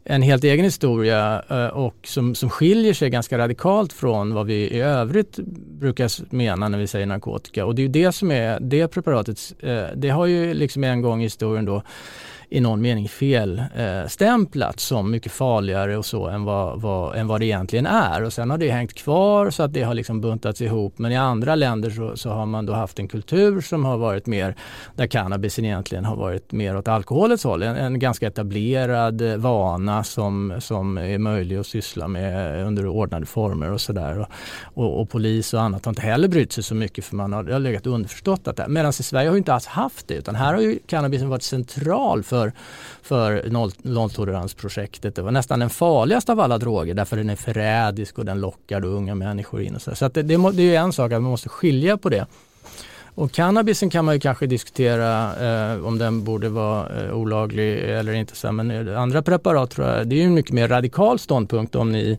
en 0.08 0.22
helt 0.22 0.44
egen 0.44 0.64
historia 0.64 1.42
eh, 1.48 1.66
och 1.66 1.96
som, 2.04 2.34
som 2.34 2.50
skiljer 2.50 2.94
sig 2.94 3.10
ganska 3.10 3.38
radikalt 3.38 3.92
från 3.92 4.34
vad 4.34 4.46
vi 4.46 4.54
i 4.54 4.80
övrigt 4.80 5.38
brukar 5.80 6.34
mena 6.34 6.68
när 6.68 6.78
vi 6.78 6.86
säger 6.86 7.06
narkotika. 7.06 7.66
Och 7.66 7.74
det 7.74 7.82
är 7.82 7.84
ju 7.84 7.88
det 7.88 8.12
som 8.12 8.30
är 8.30 8.60
det 8.60 8.88
preparatet, 8.88 9.54
eh, 9.60 9.84
det 9.96 10.08
har 10.08 10.26
ju 10.26 10.54
liksom 10.54 10.84
en 10.84 11.02
gång 11.02 11.20
i 11.20 11.24
historien 11.24 11.64
då 11.64 11.82
i 12.48 12.60
någon 12.60 12.80
mening 12.80 13.08
felstämplat 13.08 14.74
eh, 14.74 14.78
som 14.78 15.10
mycket 15.10 15.32
farligare 15.32 15.96
och 15.96 16.06
så 16.06 16.26
än 16.26 16.44
vad, 16.44 16.80
vad, 16.80 17.16
än 17.16 17.26
vad 17.26 17.40
det 17.40 17.46
egentligen 17.46 17.86
är. 17.86 18.22
Och 18.22 18.32
sen 18.32 18.50
har 18.50 18.58
det 18.58 18.70
hängt 18.70 18.94
kvar 18.94 19.50
så 19.50 19.62
att 19.62 19.72
det 19.72 19.82
har 19.82 19.94
liksom 19.94 20.20
buntats 20.20 20.60
ihop. 20.60 20.98
Men 20.98 21.12
i 21.12 21.16
andra 21.16 21.54
länder 21.54 21.90
så, 21.90 22.16
så 22.16 22.30
har 22.30 22.46
man 22.46 22.66
då 22.66 22.72
haft 22.72 22.98
en 22.98 23.08
kultur 23.08 23.60
som 23.60 23.84
har 23.84 23.96
varit 23.96 24.26
mer, 24.26 24.54
där 24.94 25.06
cannabisen 25.06 25.64
egentligen 25.64 26.04
har 26.04 26.16
varit 26.16 26.52
mer 26.52 26.76
åt 26.76 26.88
alkoholets 26.88 27.44
håll. 27.44 27.62
En, 27.62 27.76
en 27.76 27.98
ganska 27.98 28.26
etablerad 28.26 29.22
vana 29.22 30.04
som, 30.04 30.56
som 30.58 30.98
är 30.98 31.18
möjlig 31.18 31.56
att 31.56 31.66
syssla 31.66 32.08
med 32.08 32.66
under 32.66 32.86
ordnade 32.86 33.26
former 33.26 33.72
och 33.72 33.80
sådär. 33.80 34.18
Och, 34.18 34.28
och, 34.74 35.00
och, 35.00 35.10
polis 35.10 35.54
och 35.54 35.62
annat 35.62 35.84
har 35.84 35.90
inte 35.90 36.02
heller 36.02 36.28
brytt 36.28 36.52
sig 36.52 36.64
så 36.64 36.74
mycket 36.74 37.04
för 37.04 37.16
man 37.16 37.32
har, 37.32 37.44
har 37.44 37.58
legat 37.58 37.86
underförstått 37.86 38.48
att 38.48 38.56
det 38.56 38.68
Medan 38.68 38.90
i 38.90 38.92
Sverige 38.92 39.28
har 39.28 39.32
vi 39.32 39.38
inte 39.38 39.54
alls 39.54 39.66
haft 39.66 40.08
det 40.08 40.14
utan 40.14 40.34
här 40.34 40.54
har 40.54 40.60
ju 40.60 40.78
cannabisen 40.86 41.28
varit 41.28 41.42
central 41.42 42.22
för 42.22 42.35
för, 42.36 42.52
för 43.02 43.50
noll, 43.50 43.70
nolltoleransprojektet. 43.82 45.14
Det 45.14 45.22
var 45.22 45.30
nästan 45.30 45.60
den 45.60 45.70
farligaste 45.70 46.32
av 46.32 46.40
alla 46.40 46.58
droger 46.58 46.94
därför 46.94 47.16
den 47.16 47.30
är 47.30 47.36
förrädisk 47.36 48.18
och 48.18 48.24
den 48.24 48.40
lockar 48.40 48.84
unga 48.84 49.14
människor 49.14 49.62
in. 49.62 49.74
Och 49.74 49.82
så 49.82 49.94
så 49.94 50.08
det, 50.08 50.22
det, 50.22 50.52
det 50.52 50.76
är 50.76 50.80
en 50.80 50.92
sak 50.92 51.12
att 51.12 51.22
man 51.22 51.30
måste 51.30 51.48
skilja 51.48 51.96
på 51.96 52.08
det. 52.08 52.26
Och 53.16 53.32
cannabisen 53.32 53.90
kan 53.90 54.04
man 54.04 54.14
ju 54.14 54.20
kanske 54.20 54.46
diskutera 54.46 55.32
eh, 55.72 55.86
om 55.86 55.98
den 55.98 56.24
borde 56.24 56.48
vara 56.48 57.04
eh, 57.04 57.12
olaglig 57.12 57.78
eller 57.78 58.12
inte. 58.12 58.36
Så, 58.36 58.52
men 58.52 58.96
andra 58.96 59.22
preparat 59.22 59.70
tror 59.70 59.88
jag, 59.88 60.08
det 60.08 60.16
är 60.16 60.18
ju 60.18 60.24
en 60.24 60.34
mycket 60.34 60.52
mer 60.52 60.68
radikal 60.68 61.18
ståndpunkt 61.18 61.74
om 61.74 61.92
ni 61.92 62.18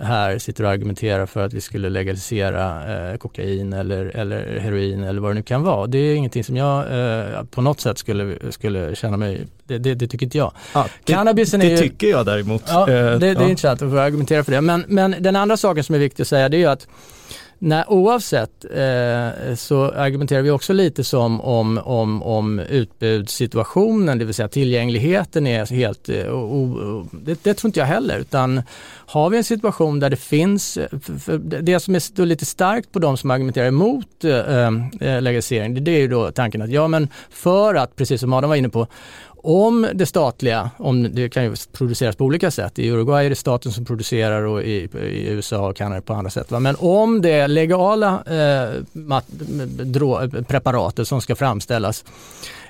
här 0.00 0.38
sitter 0.38 0.64
och 0.64 0.70
argumenterar 0.70 1.26
för 1.26 1.44
att 1.46 1.52
vi 1.52 1.60
skulle 1.60 1.88
legalisera 1.88 3.10
eh, 3.12 3.16
kokain 3.16 3.72
eller, 3.72 4.16
eller 4.16 4.58
heroin 4.60 5.02
eller 5.02 5.20
vad 5.20 5.30
det 5.30 5.34
nu 5.34 5.42
kan 5.42 5.62
vara. 5.62 5.86
Det 5.86 5.98
är 5.98 6.14
ingenting 6.14 6.44
som 6.44 6.56
jag 6.56 6.78
eh, 6.78 7.44
på 7.44 7.60
något 7.60 7.80
sätt 7.80 7.98
skulle, 7.98 8.52
skulle 8.52 8.96
känna 8.96 9.16
mig, 9.16 9.46
det, 9.64 9.78
det, 9.78 9.94
det 9.94 10.06
tycker 10.06 10.26
inte 10.26 10.38
jag. 10.38 10.52
Ja, 10.74 10.86
det, 11.04 11.12
Cannabisen 11.12 11.60
det 11.60 11.66
är 11.66 11.70
ju, 11.70 11.76
tycker 11.76 12.06
jag 12.06 12.26
däremot. 12.26 12.62
Ja, 12.66 12.86
det, 12.86 13.18
det 13.18 13.26
är 13.28 13.34
ja. 13.34 13.48
intressant 13.48 13.82
att 13.82 13.90
få 13.90 13.98
argumentera 13.98 14.44
för 14.44 14.52
det. 14.52 14.60
Men, 14.60 14.84
men 14.88 15.16
den 15.20 15.36
andra 15.36 15.56
saken 15.56 15.84
som 15.84 15.94
är 15.94 15.98
viktig 15.98 16.22
att 16.22 16.28
säga 16.28 16.48
det 16.48 16.56
är 16.56 16.58
ju 16.58 16.66
att 16.66 16.86
Nej, 17.58 17.84
oavsett 17.88 18.64
eh, 18.64 19.54
så 19.54 19.90
argumenterar 19.90 20.42
vi 20.42 20.50
också 20.50 20.72
lite 20.72 21.04
som 21.04 21.40
om, 21.40 21.78
om, 21.78 22.22
om 22.22 22.58
utbudssituationen, 22.58 24.18
det 24.18 24.24
vill 24.24 24.34
säga 24.34 24.48
tillgängligheten 24.48 25.46
är 25.46 25.66
helt, 25.66 26.08
eh, 26.08 26.34
o, 26.34 26.36
o, 26.36 27.06
det, 27.10 27.44
det, 27.44 27.54
tror 27.54 27.68
inte 27.68 27.80
jag 27.80 27.86
heller, 27.86 28.18
utan 28.18 28.62
har 29.06 29.30
vi 29.30 29.36
en 29.36 29.44
situation 29.44 30.00
där 30.00 30.10
det 30.10 30.16
finns, 30.16 30.76
eh, 30.76 30.88
för, 31.02 31.18
för 31.18 31.38
det 31.38 31.80
som 31.80 31.94
är 31.94 32.24
lite 32.24 32.46
starkt 32.46 32.92
på 32.92 32.98
de 32.98 33.16
som 33.16 33.30
argumenterar 33.30 33.66
emot 33.66 34.24
eh, 34.24 34.36
eh 34.36 35.22
legalisering, 35.22 35.74
det, 35.74 35.80
det 35.80 35.90
är 35.90 36.00
ju 36.00 36.08
då 36.08 36.30
tanken 36.30 36.62
att 36.62 36.70
ja 36.70 36.88
men 36.88 37.08
för 37.30 37.74
att, 37.74 37.96
precis 37.96 38.20
som 38.20 38.32
Adam 38.32 38.50
var 38.50 38.56
inne 38.56 38.68
på, 38.68 38.86
om 39.46 39.86
det 39.94 40.06
statliga, 40.06 40.70
om 40.76 41.14
det 41.14 41.28
kan 41.28 41.44
ju 41.44 41.54
produceras 41.72 42.16
på 42.16 42.24
olika 42.24 42.50
sätt, 42.50 42.78
i 42.78 42.90
Uruguay 42.90 43.26
är 43.26 43.30
det 43.30 43.36
staten 43.36 43.72
som 43.72 43.84
producerar 43.84 44.42
och 44.42 44.62
i, 44.62 44.88
i 44.94 45.28
USA 45.28 45.68
och 45.68 45.76
Kanada 45.76 46.00
på 46.00 46.14
andra 46.14 46.30
sätt. 46.30 46.50
Va? 46.50 46.60
Men 46.60 46.76
om 46.78 47.22
det 47.22 47.46
legala 47.46 48.22
eh, 48.26 48.82
mat, 48.92 49.24
drå, 49.68 50.22
eh, 50.22 50.28
preparatet 50.28 51.08
som 51.08 51.20
ska 51.20 51.36
framställas 51.36 52.04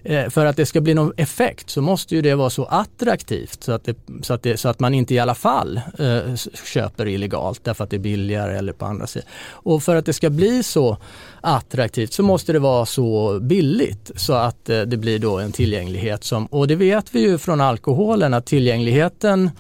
Eh, 0.08 0.30
för 0.30 0.46
att 0.46 0.56
det 0.56 0.66
ska 0.66 0.80
bli 0.80 0.94
någon 0.94 1.12
effekt 1.16 1.70
så 1.70 1.82
måste 1.82 2.14
ju 2.14 2.22
det 2.22 2.34
vara 2.34 2.50
så 2.50 2.64
attraktivt 2.64 3.62
så 3.62 3.72
att, 3.72 3.84
det, 3.84 3.96
så 4.22 4.34
att, 4.34 4.42
det, 4.42 4.56
så 4.56 4.68
att 4.68 4.80
man 4.80 4.94
inte 4.94 5.14
i 5.14 5.18
alla 5.18 5.34
fall 5.34 5.80
eh, 5.98 6.34
köper 6.64 7.08
illegalt 7.08 7.64
därför 7.64 7.84
att 7.84 7.90
det 7.90 7.96
är 7.96 8.00
billigare 8.00 8.58
eller 8.58 8.72
på 8.72 8.84
andra 8.84 9.06
sätt. 9.06 9.26
Och 9.50 9.82
för 9.82 9.96
att 9.96 10.06
det 10.06 10.12
ska 10.12 10.30
bli 10.30 10.62
så 10.62 10.96
attraktivt 11.40 12.12
så 12.12 12.22
måste 12.22 12.52
det 12.52 12.58
vara 12.58 12.86
så 12.86 13.38
billigt 13.40 14.10
så 14.16 14.32
att 14.32 14.68
eh, 14.68 14.80
det 14.80 14.96
blir 14.96 15.18
då 15.18 15.38
en 15.38 15.52
tillgänglighet 15.52 16.24
som, 16.24 16.46
och 16.46 16.68
det 16.68 16.76
vet 16.76 17.14
vi 17.14 17.20
ju 17.20 17.38
från 17.38 17.60
alkoholen 17.60 18.34
att 18.34 18.46
tillgängligheten 18.46 19.50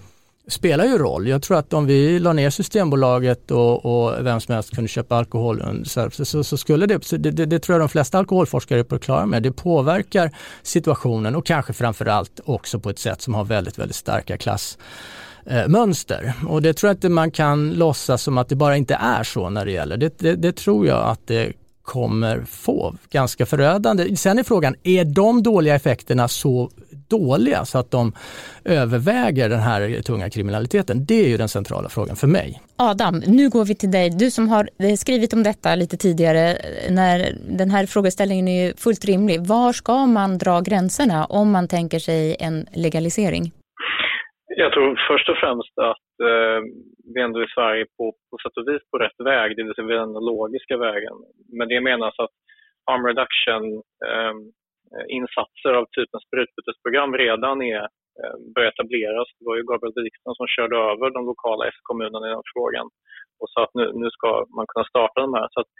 spelar 0.48 0.84
ju 0.84 0.98
roll. 0.98 1.28
Jag 1.28 1.42
tror 1.42 1.58
att 1.58 1.72
om 1.72 1.86
vi 1.86 2.18
la 2.18 2.32
ner 2.32 2.50
Systembolaget 2.50 3.50
och, 3.50 3.86
och 3.86 4.26
vem 4.26 4.40
som 4.40 4.54
helst 4.54 4.74
kunde 4.74 4.88
köpa 4.88 5.16
alkohol 5.16 5.84
så, 5.84 6.10
så, 6.10 6.44
så 6.44 6.56
skulle 6.56 6.86
det, 6.86 7.10
det, 7.10 7.30
det, 7.30 7.46
det, 7.46 7.58
tror 7.58 7.74
jag 7.74 7.80
de 7.80 7.88
flesta 7.88 8.18
alkoholforskare 8.18 8.78
är 8.78 8.84
på 8.84 8.94
det 8.94 9.00
klara 9.00 9.26
med, 9.26 9.42
det 9.42 9.52
påverkar 9.52 10.30
situationen 10.62 11.36
och 11.36 11.46
kanske 11.46 11.72
framförallt 11.72 12.40
också 12.44 12.80
på 12.80 12.90
ett 12.90 12.98
sätt 12.98 13.22
som 13.22 13.34
har 13.34 13.44
väldigt, 13.44 13.78
väldigt 13.78 13.96
starka 13.96 14.38
klass 14.38 14.78
eh, 15.46 15.68
mönster. 15.68 16.32
Och 16.48 16.62
det 16.62 16.72
tror 16.72 16.88
jag 16.88 16.94
inte 16.96 17.08
man 17.08 17.30
kan 17.30 17.70
låtsas 17.70 18.22
som 18.22 18.38
att 18.38 18.48
det 18.48 18.56
bara 18.56 18.76
inte 18.76 18.94
är 18.94 19.22
så 19.22 19.50
när 19.50 19.64
det 19.64 19.72
gäller. 19.72 19.96
Det, 19.96 20.18
det, 20.18 20.34
det 20.34 20.56
tror 20.56 20.86
jag 20.86 21.06
att 21.06 21.26
det 21.26 21.52
kommer 21.82 22.44
få 22.48 22.94
ganska 23.10 23.46
förödande. 23.46 24.16
Sen 24.16 24.38
är 24.38 24.42
frågan, 24.42 24.74
är 24.82 25.04
de 25.04 25.42
dåliga 25.42 25.74
effekterna 25.74 26.28
så 26.28 26.70
dåliga 27.10 27.64
så 27.64 27.78
att 27.78 27.90
de 27.90 28.12
överväger 28.64 29.48
den 29.48 29.60
här 29.60 30.02
tunga 30.02 30.30
kriminaliteten? 30.30 30.96
Det 31.08 31.24
är 31.24 31.28
ju 31.28 31.36
den 31.36 31.48
centrala 31.48 31.88
frågan 31.88 32.16
för 32.16 32.26
mig. 32.26 32.60
Adam, 32.78 33.14
nu 33.26 33.48
går 33.50 33.64
vi 33.64 33.74
till 33.74 33.90
dig. 33.90 34.10
Du 34.10 34.30
som 34.30 34.48
har 34.48 34.64
eh, 34.84 34.96
skrivit 35.04 35.32
om 35.32 35.42
detta 35.42 35.74
lite 35.74 35.96
tidigare. 35.96 36.44
När 36.90 37.16
den 37.58 37.70
här 37.70 37.86
frågeställningen 37.86 38.48
är 38.48 38.72
fullt 38.84 39.04
rimlig. 39.04 39.36
Var 39.40 39.72
ska 39.72 40.06
man 40.06 40.38
dra 40.38 40.60
gränserna 40.60 41.24
om 41.24 41.50
man 41.56 41.68
tänker 41.68 41.98
sig 41.98 42.36
en 42.40 42.66
legalisering? 42.84 43.44
Jag 44.62 44.72
tror 44.72 44.88
först 45.08 45.28
och 45.28 45.38
främst 45.42 45.74
att 45.92 46.10
eh, 46.30 46.60
vi 47.14 47.20
ändå 47.26 47.38
i 47.42 47.52
Sverige 47.56 47.84
på, 47.96 48.04
på 48.30 48.36
sätt 48.42 48.56
och 48.60 48.68
vis 48.70 48.82
på 48.90 48.98
rätt 48.98 49.20
väg, 49.30 49.56
det 49.56 49.62
vill 49.64 49.74
säga 49.74 50.06
den 50.06 50.12
logiska 50.30 50.76
vägen. 50.76 51.16
Med 51.58 51.68
det 51.68 51.80
menas 51.80 52.14
att 52.24 52.34
harm 52.88 53.04
reduction 53.10 53.64
eh, 54.10 54.34
Eh, 54.92 55.06
insatser 55.18 55.72
av 55.80 55.84
typen 55.96 56.20
sprutbytesprogram 56.26 57.12
redan 57.24 57.56
är, 57.76 57.84
eh, 58.20 58.34
börjar 58.54 58.72
etableras. 58.72 59.28
Det 59.38 59.44
var 59.48 59.56
ju 59.56 59.68
Gabriel 59.70 60.04
Wikström 60.06 60.34
som 60.38 60.46
körde 60.56 60.76
över 60.90 61.06
de 61.16 61.22
lokala 61.32 61.62
S-kommunerna 61.74 62.26
i 62.26 62.34
den 62.34 62.50
frågan 62.54 62.86
och 63.40 63.48
sa 63.50 63.58
att 63.64 63.74
nu, 63.78 63.86
nu 64.02 64.08
ska 64.16 64.30
man 64.56 64.66
kunna 64.70 64.90
starta 64.92 65.18
de 65.26 65.30
här. 65.38 65.48
Så 65.52 65.58
att, 65.62 65.70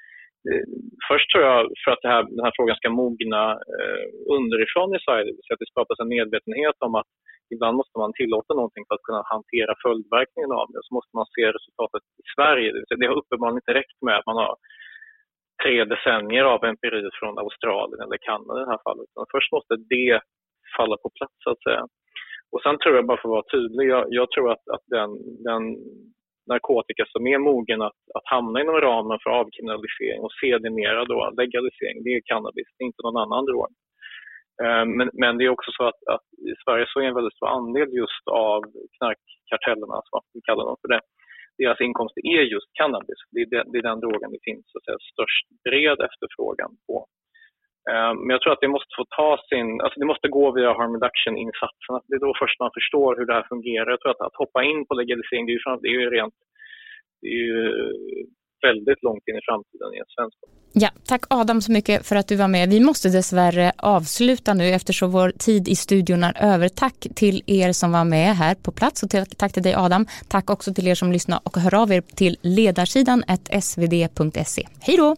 eh, 0.49 0.67
först 1.09 1.29
tror 1.31 1.43
jag, 1.49 1.59
för 1.83 1.91
att 1.93 2.05
här, 2.13 2.23
den 2.37 2.45
här 2.47 2.55
frågan 2.57 2.77
ska 2.79 2.89
mogna 3.05 3.43
eh, 3.75 4.05
underifrån 4.37 4.91
i 4.97 5.01
Sverige, 5.07 5.31
så 5.45 5.51
att 5.53 5.63
det 5.63 5.73
skapas 5.73 6.01
en 6.01 6.15
medvetenhet 6.17 6.79
om 6.87 6.95
att 7.01 7.11
ibland 7.55 7.75
måste 7.81 7.97
man 8.03 8.13
tillåta 8.21 8.53
någonting 8.55 8.85
för 8.87 8.95
att 8.95 9.09
kunna 9.09 9.23
hantera 9.35 9.73
följdverkningen 9.85 10.53
av 10.61 10.67
det. 10.73 10.81
Så 10.87 10.91
måste 10.97 11.13
man 11.19 11.27
se 11.35 11.45
resultatet 11.57 12.03
i 12.23 12.27
Sverige. 12.35 12.69
Det, 12.73 12.97
det 13.01 13.09
har 13.11 13.21
uppenbarligen 13.21 13.63
inte 13.63 13.79
räckt 13.81 13.99
med 14.07 14.17
att 14.19 14.31
man 14.31 14.41
har 14.43 14.55
tre 15.63 15.85
decennier 15.85 16.45
av 16.45 16.65
empiri 16.65 17.11
från 17.21 17.39
Australien 17.39 18.01
eller 18.05 18.19
Kanada 18.29 18.61
i 18.61 18.65
det 18.65 18.71
här 18.75 18.87
fallet. 18.89 19.09
Men 19.17 19.27
först 19.35 19.53
måste 19.53 19.75
det 19.77 20.21
falla 20.77 20.97
på 20.97 21.11
plats 21.19 21.37
så 21.45 21.51
att 21.51 21.63
säga. 21.63 21.85
Och 22.53 22.63
sen 22.63 22.79
tror 22.79 22.95
jag, 22.97 23.07
bara 23.07 23.21
för 23.21 23.29
att 23.29 23.39
vara 23.39 23.53
tydlig, 23.55 23.87
jag, 23.89 24.05
jag 24.09 24.31
tror 24.31 24.47
att, 24.53 24.65
att 24.75 24.85
den, 24.97 25.11
den 25.49 25.63
narkotika 26.53 27.05
som 27.09 27.27
är 27.27 27.39
mogen 27.39 27.83
att, 27.83 28.01
att 28.17 28.27
hamna 28.35 28.61
inom 28.61 28.81
ramen 28.81 29.19
för 29.23 29.31
avkriminalisering 29.31 30.21
och 30.23 30.37
sedermera 30.41 31.05
då 31.05 31.19
legalisering, 31.41 32.03
det 32.05 32.11
är 32.11 32.31
cannabis, 32.33 32.69
det 32.73 32.83
är 32.85 32.91
inte 32.91 33.03
någon 33.05 33.23
annan 33.25 33.45
drog. 33.45 33.71
Eh, 34.63 34.85
men, 34.97 35.09
men 35.13 35.33
det 35.39 35.45
är 35.45 35.57
också 35.57 35.71
så 35.79 35.85
att, 35.91 36.01
att, 36.15 36.27
i 36.51 36.53
Sverige 36.65 36.87
så 36.89 37.01
är 37.01 37.05
en 37.05 37.19
väldigt 37.19 37.37
stor 37.37 37.49
andel 37.49 37.89
just 38.03 38.25
av 38.31 38.61
knarkkartellerna, 38.97 39.97
som 40.05 40.21
vi 40.35 40.41
kallar 40.49 40.65
dem 40.65 40.77
för 40.83 40.89
det, 40.95 41.01
deras 41.59 41.81
inkomster 41.81 42.21
är 42.37 42.43
just 42.55 42.71
cannabis. 42.81 43.21
Det 43.35 43.41
är, 43.41 43.65
det 43.71 43.79
är 43.79 43.89
den 43.91 44.01
drogen 44.01 44.31
det 44.35 44.47
finns 44.49 44.65
så 44.69 44.79
att 44.79 44.85
säga, 44.85 44.99
störst 45.13 45.47
bred 45.65 45.99
efterfrågan 46.09 46.73
på. 46.87 46.97
Ehm, 47.91 48.17
men 48.25 48.31
jag 48.35 48.41
tror 48.41 48.53
att 48.53 48.65
det 48.65 48.77
måste 48.77 48.93
få 48.99 49.05
ta 49.19 49.31
sin, 49.51 49.69
alltså 49.81 49.99
det 50.01 50.11
måste 50.13 50.29
gå 50.29 50.45
via 50.57 50.73
harm 50.79 50.95
reduction-insatserna. 50.97 51.99
Det 52.09 52.15
är 52.17 52.27
då 52.27 52.33
först 52.43 52.61
man 52.61 52.77
förstår 52.79 53.11
hur 53.17 53.27
det 53.27 53.37
här 53.39 53.47
fungerar. 53.53 53.91
Jag 53.91 54.01
tror 54.01 54.13
att 54.13 54.27
att 54.29 54.43
hoppa 54.43 54.61
in 54.71 54.87
på 54.87 54.95
legalisering, 54.95 55.47
det 55.47 55.53
är 55.53 55.59
ju, 55.59 55.77
det 55.83 55.89
är 55.89 56.01
ju 56.01 56.11
rent, 56.11 56.35
det 57.21 57.29
är 57.29 57.43
ju 57.51 57.59
väldigt 58.67 59.01
långt 59.07 59.25
in 59.29 59.37
i 59.41 59.45
framtiden 59.49 59.89
i 59.97 59.99
en 60.05 60.11
svensk 60.17 60.37
Ja, 60.79 60.89
tack 61.07 61.23
Adam 61.31 61.61
så 61.63 61.73
mycket 61.73 62.07
för 62.07 62.17
att 62.17 62.29
du 62.29 62.37
var 62.37 62.49
med. 62.49 62.69
Vi 62.69 62.81
måste 62.81 63.09
dessvärre 63.09 63.73
avsluta 63.77 64.55
nu 64.55 64.69
eftersom 64.69 65.11
vår 65.11 65.31
tid 65.31 65.69
i 65.69 65.77
studion 65.77 66.25
är 66.25 66.43
över. 66.55 66.69
Tack 66.69 67.07
till 67.15 67.43
er 67.47 67.73
som 67.73 67.93
var 67.93 68.05
med 68.05 68.37
här 68.37 68.55
på 68.55 68.73
plats 68.73 69.03
och 69.03 69.11
tack 69.37 69.53
till 69.53 69.63
dig 69.63 69.75
Adam. 69.75 70.07
Tack 70.29 70.51
också 70.51 70.75
till 70.75 70.89
er 70.89 70.95
som 70.95 71.13
lyssnar 71.13 71.41
och 71.43 71.57
hör 71.57 71.75
av 71.75 71.93
er 71.93 72.01
till 72.01 72.37
ledarsidan 72.43 73.25
svd.se. 73.61 74.69
Hej 74.81 74.97
då! 74.97 75.17